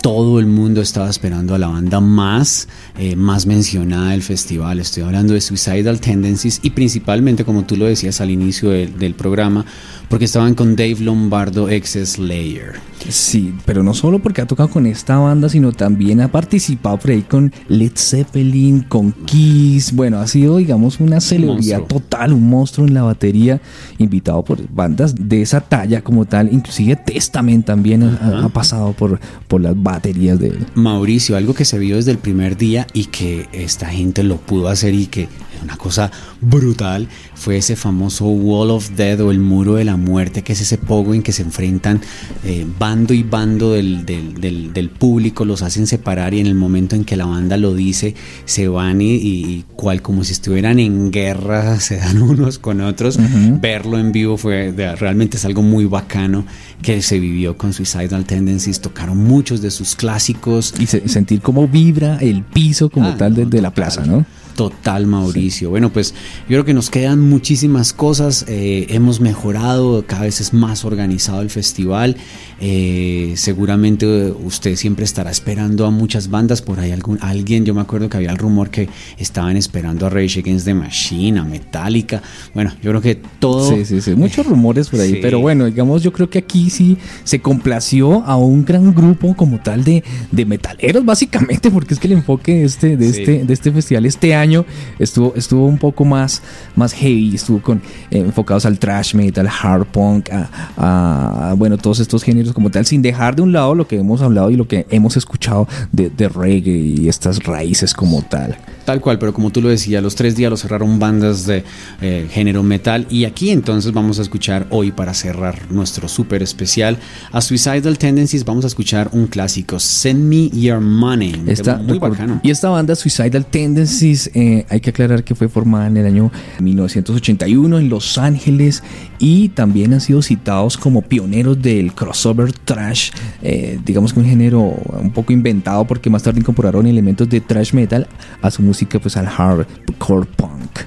todo 0.03 0.40
el 0.40 0.46
mundo 0.46 0.80
estaba 0.80 1.11
esperando 1.11 1.55
a 1.55 1.59
la 1.59 1.68
banda 1.68 2.01
más, 2.01 2.68
eh, 3.01 3.16
más 3.16 3.46
mencionada 3.46 4.11
del 4.11 4.22
festival. 4.22 4.78
Estoy 4.78 5.05
hablando 5.05 5.32
de 5.32 5.40
Suicidal 5.40 6.01
Tendencies 6.01 6.61
y 6.62 6.68
principalmente, 6.68 7.46
como 7.46 7.64
tú 7.64 7.78
lo 7.78 7.86
decías 7.86 8.20
al 8.20 8.30
inicio 8.30 8.68
del, 8.68 8.98
del 8.98 9.14
programa, 9.14 9.64
porque 10.11 10.26
estaban 10.26 10.55
con 10.55 10.76
Dave 10.76 10.96
Lombardo, 11.01 11.70
ex 11.70 11.92
Slayer. 11.92 12.74
Sí, 13.09 13.55
pero 13.64 13.82
no 13.82 13.94
solo 13.94 14.18
porque 14.18 14.42
ha 14.42 14.46
tocado 14.46 14.68
con 14.68 14.86
esta 14.86 15.16
banda, 15.16 15.48
sino 15.48 15.72
también 15.72 16.20
ha 16.20 16.30
participado 16.30 16.98
por 16.98 17.11
ahí 17.11 17.22
con 17.22 17.53
Led 17.68 17.92
Zeppelin, 17.96 18.82
con 18.82 19.12
Kiss. 19.12 19.92
Bueno, 19.92 20.18
ha 20.18 20.26
sido, 20.26 20.59
digamos, 20.59 21.01
una 21.01 21.20
celebridad 21.20 21.82
total, 21.82 22.32
un 22.32 22.48
monstruo 22.48 22.86
en 22.86 22.94
la 22.94 23.03
batería, 23.03 23.61
invitado 23.98 24.44
por 24.44 24.59
bandas 24.68 25.14
de 25.14 25.42
esa 25.42 25.61
talla 25.61 26.03
como 26.03 26.26
tal. 26.26 26.53
Inclusive 26.53 26.96
Testament 26.96 27.64
también 27.64 28.03
ha, 28.03 28.44
ha, 28.44 28.48
pasado 28.51 28.92
por, 28.92 29.18
por 29.48 29.61
las 29.61 29.80
baterías 29.80 30.38
de 30.38 30.48
él. 30.48 30.66
Mauricio, 30.74 31.36
algo 31.36 31.55
que 31.55 31.64
se 31.64 31.78
vio 31.78 31.96
desde 31.96 32.11
el 32.11 32.18
primer 32.18 32.57
día 32.57 32.86
y 32.93 33.07
que 33.07 33.49
esta 33.53 33.86
gente 33.86 34.22
lo 34.22 34.36
pudo 34.36 34.68
hacer 34.68 34.95
y 34.95 35.07
que 35.07 35.28
una 35.62 35.76
cosa 35.76 36.11
brutal 36.40 37.08
fue 37.34 37.56
ese 37.56 37.76
famoso 37.76 38.26
Wall 38.26 38.70
of 38.70 38.90
Death 38.90 39.20
o 39.20 39.30
el 39.30 39.38
muro 39.38 39.74
de 39.74 39.84
la 39.84 39.96
muerte, 39.96 40.42
que 40.42 40.52
es 40.52 40.61
ese 40.61 40.78
pogo 40.78 41.14
en 41.14 41.22
que 41.22 41.32
se 41.32 41.42
enfrentan 41.42 42.00
eh, 42.44 42.66
bando 42.78 43.14
y 43.14 43.22
bando 43.22 43.72
del, 43.72 44.04
del, 44.04 44.34
del, 44.40 44.72
del, 44.72 44.90
público, 44.90 45.44
los 45.44 45.62
hacen 45.62 45.86
separar 45.86 46.34
y 46.34 46.40
en 46.40 46.46
el 46.46 46.54
momento 46.54 46.96
en 46.96 47.04
que 47.04 47.16
la 47.16 47.26
banda 47.26 47.56
lo 47.56 47.74
dice, 47.74 48.14
se 48.44 48.68
van 48.68 49.00
y, 49.00 49.14
y 49.14 49.64
cual 49.76 50.02
como 50.02 50.24
si 50.24 50.32
estuvieran 50.32 50.78
en 50.78 51.11
guerra, 51.11 51.80
se 51.80 51.96
dan 51.96 52.22
unos 52.22 52.58
con 52.58 52.80
otros. 52.80 53.16
Uh 53.16 53.20
-huh. 53.20 53.61
Verlo 53.61 53.98
en 53.98 54.12
vivo 54.12 54.36
fue 54.36 54.72
de, 54.72 54.94
realmente 54.96 55.36
es 55.36 55.44
algo 55.44 55.62
muy 55.62 55.84
bacano 55.84 56.44
que 56.82 57.02
se 57.02 57.18
vivió 57.18 57.56
con 57.56 57.72
Suicidal 57.72 58.24
Tendencies, 58.24 58.80
tocaron 58.80 59.18
muchos 59.18 59.61
de 59.61 59.70
sus 59.70 59.94
clásicos. 59.96 60.74
Y 60.78 60.86
se, 60.86 61.08
sentir 61.08 61.40
cómo 61.40 61.68
vibra 61.68 62.18
el 62.18 62.42
piso 62.42 62.90
como 62.90 63.08
ah, 63.08 63.16
tal 63.16 63.34
desde 63.34 63.56
no, 63.56 63.62
la 63.62 63.70
plaza, 63.72 64.04
¿no? 64.04 64.24
Total, 64.61 65.06
Mauricio. 65.06 65.68
Sí. 65.68 65.70
Bueno, 65.70 65.90
pues 65.90 66.12
yo 66.40 66.48
creo 66.48 66.66
que 66.66 66.74
nos 66.74 66.90
quedan 66.90 67.18
muchísimas 67.18 67.94
cosas. 67.94 68.44
Eh, 68.46 68.88
hemos 68.90 69.18
mejorado, 69.18 70.04
cada 70.06 70.24
vez 70.24 70.42
es 70.42 70.52
más 70.52 70.84
organizado 70.84 71.40
el 71.40 71.48
festival. 71.48 72.18
Eh, 72.61 73.32
seguramente 73.36 74.06
usted 74.44 74.76
siempre 74.76 75.06
estará 75.06 75.30
esperando 75.30 75.86
a 75.86 75.90
muchas 75.90 76.28
bandas. 76.28 76.61
Por 76.61 76.78
ahí 76.78 76.90
algún, 76.90 77.18
alguien, 77.22 77.64
yo 77.64 77.72
me 77.72 77.80
acuerdo 77.80 78.11
que 78.11 78.18
había 78.18 78.32
el 78.32 78.36
rumor 78.36 78.68
que 78.68 78.90
estaban 79.16 79.56
esperando 79.56 80.04
a 80.04 80.11
Rage 80.11 80.40
Against 80.40 80.66
the 80.66 80.74
Machine, 80.74 81.40
a 81.40 81.44
Metallica. 81.44 82.20
Bueno, 82.52 82.74
yo 82.82 82.90
creo 82.90 83.00
que 83.00 83.14
todo. 83.14 83.66
Sí, 83.66 83.86
sí, 83.86 84.02
sí. 84.02 84.14
Muchos 84.14 84.44
rumores 84.44 84.90
por 84.90 85.00
ahí. 85.00 85.12
Sí. 85.12 85.18
Pero 85.22 85.40
bueno, 85.40 85.64
digamos, 85.64 86.02
yo 86.02 86.12
creo 86.12 86.28
que 86.28 86.36
aquí 86.36 86.68
sí 86.68 86.98
se 87.24 87.40
complació 87.40 88.22
a 88.24 88.36
un 88.36 88.66
gran 88.66 88.92
grupo 88.92 89.34
como 89.34 89.58
tal 89.58 89.84
de, 89.84 90.04
de 90.30 90.44
metaleros, 90.44 91.02
básicamente, 91.02 91.70
porque 91.70 91.94
es 91.94 92.00
que 92.00 92.08
el 92.08 92.12
enfoque 92.12 92.62
este, 92.62 92.98
de, 92.98 93.11
sí. 93.11 93.20
este, 93.20 93.44
de 93.46 93.54
este 93.54 93.72
festival 93.72 94.04
este 94.04 94.34
año 94.34 94.49
estuvo, 94.98 95.34
estuvo 95.36 95.66
un 95.66 95.78
poco 95.78 96.05
más, 96.05 96.42
más 96.76 96.92
heavy, 96.92 97.34
estuvo 97.34 97.61
con, 97.61 97.78
eh, 98.11 98.18
enfocados 98.18 98.66
al 98.66 98.78
trash 98.78 99.14
metal, 99.14 99.48
hard 99.48 99.86
punk, 99.86 100.28
a, 100.32 101.55
bueno, 101.57 101.78
todos 101.78 102.01
estos 102.01 102.22
géneros 102.22 102.53
como 102.53 102.70
tal, 102.70 102.86
sin 102.86 103.03
dejar 103.03 103.36
de 103.36 103.42
un 103.42 103.53
lado 103.53 103.74
lo 103.74 103.86
que 103.86 103.98
hemos 103.98 104.22
hablado 104.22 104.51
y 104.51 104.57
lo 104.57 104.66
que 104.66 104.86
hemos 104.90 105.16
escuchado 105.16 105.68
de 105.92 106.28
reggae 106.28 106.70
y 106.70 107.09
estas 107.09 107.42
raíces 107.44 107.94
como 107.94 108.22
tal. 108.22 108.57
Tal 108.85 109.01
cual, 109.01 109.18
pero 109.18 109.33
como 109.33 109.51
tú 109.51 109.61
lo 109.61 109.68
decías, 109.68 110.03
los 110.03 110.14
tres 110.14 110.37
días 110.37 110.51
lo 110.51 110.57
cerraron 110.57 110.99
bandas 110.99 111.47
de 111.47 111.64
eh, 112.01 112.28
género 112.31 112.62
metal 112.62 113.07
y 113.11 113.24
aquí 113.24 113.51
entonces 113.51 113.93
vamos 113.93 114.18
a 114.18 114.22
escuchar 114.22 114.66
hoy 114.70 114.91
para 114.91 115.14
cerrar 115.14 115.70
nuestro 115.70 116.09
súper 116.09 116.43
especial 116.43 116.99
a 117.33 117.41
Suicidal 117.41 117.99
Tendencies, 117.99 118.45
vamos 118.45 118.64
a 118.64 118.68
escuchar 118.68 119.11
un 119.12 119.26
clásico, 119.26 119.78
Send 119.78 120.24
Me 120.24 120.49
Your 120.49 120.81
Money. 120.81 121.45
Está 121.47 121.76
muy 121.76 121.99
bacano. 121.99 122.41
Y 122.43 122.51
esta 122.51 122.68
banda 122.68 122.95
Suicidal 122.95 123.47
Tendencies 123.47 124.31
eh, 124.35 124.66
hay 124.68 124.81
que 124.81 124.91
aclarar 124.91 125.24
que 125.24 125.35
fue 125.35 125.49
formada 125.49 125.87
en 125.87 125.97
el 125.97 126.07
año 126.07 126.33
1981 126.61 127.78
en 127.78 127.89
Los 127.89 128.18
Ángeles 128.18 128.83
y 129.18 129.51
también 129.51 129.93
han 129.93 130.01
sido 130.01 130.22
citados 130.22 130.76
como 130.78 131.03
pioneros 131.03 131.61
del 131.61 131.93
crossover 131.95 132.53
trash, 132.53 133.11
eh, 133.43 133.78
digamos 133.85 134.12
que 134.12 134.20
un 134.20 134.26
género 134.26 134.61
un 134.61 135.11
poco 135.12 135.33
inventado 135.33 135.85
porque 135.85 136.09
más 136.11 136.22
tarde 136.22 136.41
incorporaron 136.41 136.87
elementos 136.87 137.28
de 137.28 137.41
trash 137.41 137.74
metal 137.74 138.07
a 138.41 138.51
su 138.51 138.62
música, 138.62 138.80
pues 138.87 139.16
al 139.16 139.26
hardcore 139.26 140.26
punk. 140.37 140.81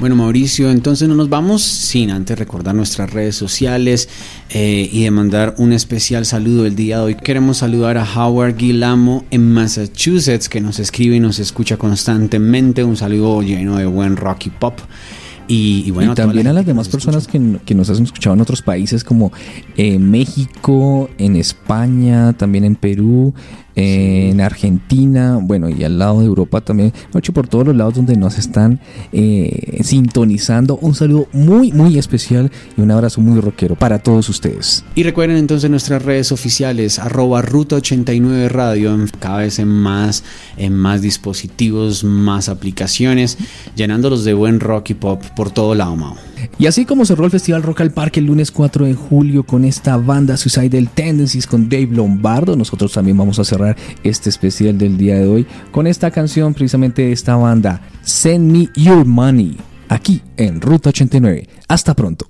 Bueno, 0.00 0.16
Mauricio, 0.16 0.70
entonces 0.70 1.06
no 1.10 1.14
nos 1.14 1.28
vamos 1.28 1.60
sin 1.60 2.10
antes 2.10 2.38
recordar 2.38 2.74
nuestras 2.74 3.12
redes 3.12 3.36
sociales 3.36 4.08
eh, 4.48 4.88
y 4.90 5.04
de 5.04 5.10
mandar 5.10 5.54
un 5.58 5.74
especial 5.74 6.24
saludo 6.24 6.64
el 6.64 6.74
día 6.74 6.96
de 6.96 7.02
hoy. 7.02 7.14
Queremos 7.16 7.58
saludar 7.58 7.98
a 7.98 8.04
Howard 8.04 8.56
Guilamo 8.56 9.26
en 9.30 9.52
Massachusetts, 9.52 10.48
que 10.48 10.62
nos 10.62 10.78
escribe 10.78 11.16
y 11.16 11.20
nos 11.20 11.38
escucha 11.38 11.76
constantemente. 11.76 12.82
Un 12.82 12.96
saludo 12.96 13.42
lleno 13.42 13.76
de 13.76 13.84
buen 13.84 14.16
rock 14.16 14.46
y 14.46 14.50
pop. 14.50 14.80
Y, 15.48 15.82
y, 15.84 15.90
bueno, 15.90 16.12
y 16.12 16.14
también 16.14 16.46
a 16.46 16.54
las 16.54 16.64
demás 16.64 16.88
personas 16.88 17.26
que, 17.26 17.58
que, 17.66 17.74
nos 17.74 17.90
han 17.90 18.04
escuchado 18.04 18.34
en 18.34 18.40
otros 18.40 18.62
países 18.62 19.04
como 19.04 19.32
eh, 19.76 19.98
México, 19.98 21.10
en 21.18 21.36
España, 21.36 22.32
también 22.34 22.64
en 22.64 22.76
Perú, 22.76 23.34
eh, 23.80 24.26
sí. 24.26 24.30
en 24.30 24.40
Argentina, 24.40 25.38
bueno, 25.40 25.68
y 25.68 25.84
al 25.84 25.98
lado 25.98 26.20
de 26.20 26.26
Europa 26.26 26.60
también, 26.60 26.92
hecho 27.14 27.32
por 27.32 27.48
todos 27.48 27.66
los 27.66 27.76
lados 27.76 27.94
donde 27.94 28.16
nos 28.16 28.38
están 28.38 28.80
eh, 29.12 29.80
sintonizando. 29.82 30.76
Un 30.76 30.94
saludo 30.94 31.28
muy, 31.32 31.72
muy 31.72 31.98
especial 31.98 32.50
y 32.76 32.80
un 32.80 32.90
abrazo 32.90 33.20
muy 33.20 33.40
rockero 33.40 33.76
para 33.76 33.98
todos 33.98 34.28
ustedes. 34.28 34.84
Y 34.94 35.02
recuerden 35.02 35.36
entonces 35.36 35.70
nuestras 35.70 36.04
redes 36.04 36.32
oficiales, 36.32 36.98
arroba 36.98 37.42
Ruta 37.42 37.76
89 37.76 38.48
Radio, 38.48 38.96
cada 39.18 39.38
vez 39.38 39.58
en 39.58 39.68
más, 39.68 40.24
en 40.56 40.74
más 40.74 41.02
dispositivos, 41.02 42.04
más 42.04 42.48
aplicaciones, 42.48 43.38
llenándolos 43.76 44.24
de 44.24 44.34
buen 44.34 44.60
rock 44.60 44.90
y 44.90 44.94
pop 44.94 45.22
por 45.36 45.50
todo 45.50 45.74
lado, 45.74 45.96
Mao. 45.96 46.29
Y 46.58 46.66
así 46.66 46.84
como 46.84 47.04
cerró 47.04 47.24
el 47.24 47.30
Festival 47.30 47.62
Rock 47.62 47.80
al 47.80 47.92
Parque 47.92 48.20
el 48.20 48.26
lunes 48.26 48.50
4 48.50 48.86
de 48.86 48.94
julio 48.94 49.44
con 49.44 49.64
esta 49.64 49.96
banda 49.96 50.36
Suicidal 50.36 50.88
Tendencies 50.88 51.46
con 51.46 51.68
Dave 51.68 51.88
Lombardo, 51.90 52.56
nosotros 52.56 52.92
también 52.92 53.16
vamos 53.16 53.38
a 53.38 53.44
cerrar 53.44 53.76
este 54.02 54.28
especial 54.28 54.78
del 54.78 54.96
día 54.96 55.16
de 55.16 55.26
hoy 55.26 55.46
con 55.70 55.86
esta 55.86 56.10
canción 56.10 56.54
precisamente 56.54 57.02
de 57.02 57.12
esta 57.12 57.36
banda, 57.36 57.82
Send 58.02 58.52
Me 58.52 58.68
Your 58.74 59.04
Money, 59.04 59.56
aquí 59.88 60.22
en 60.36 60.60
Ruta 60.60 60.90
89. 60.90 61.48
Hasta 61.68 61.94
pronto. 61.94 62.26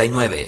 89. 0.00 0.39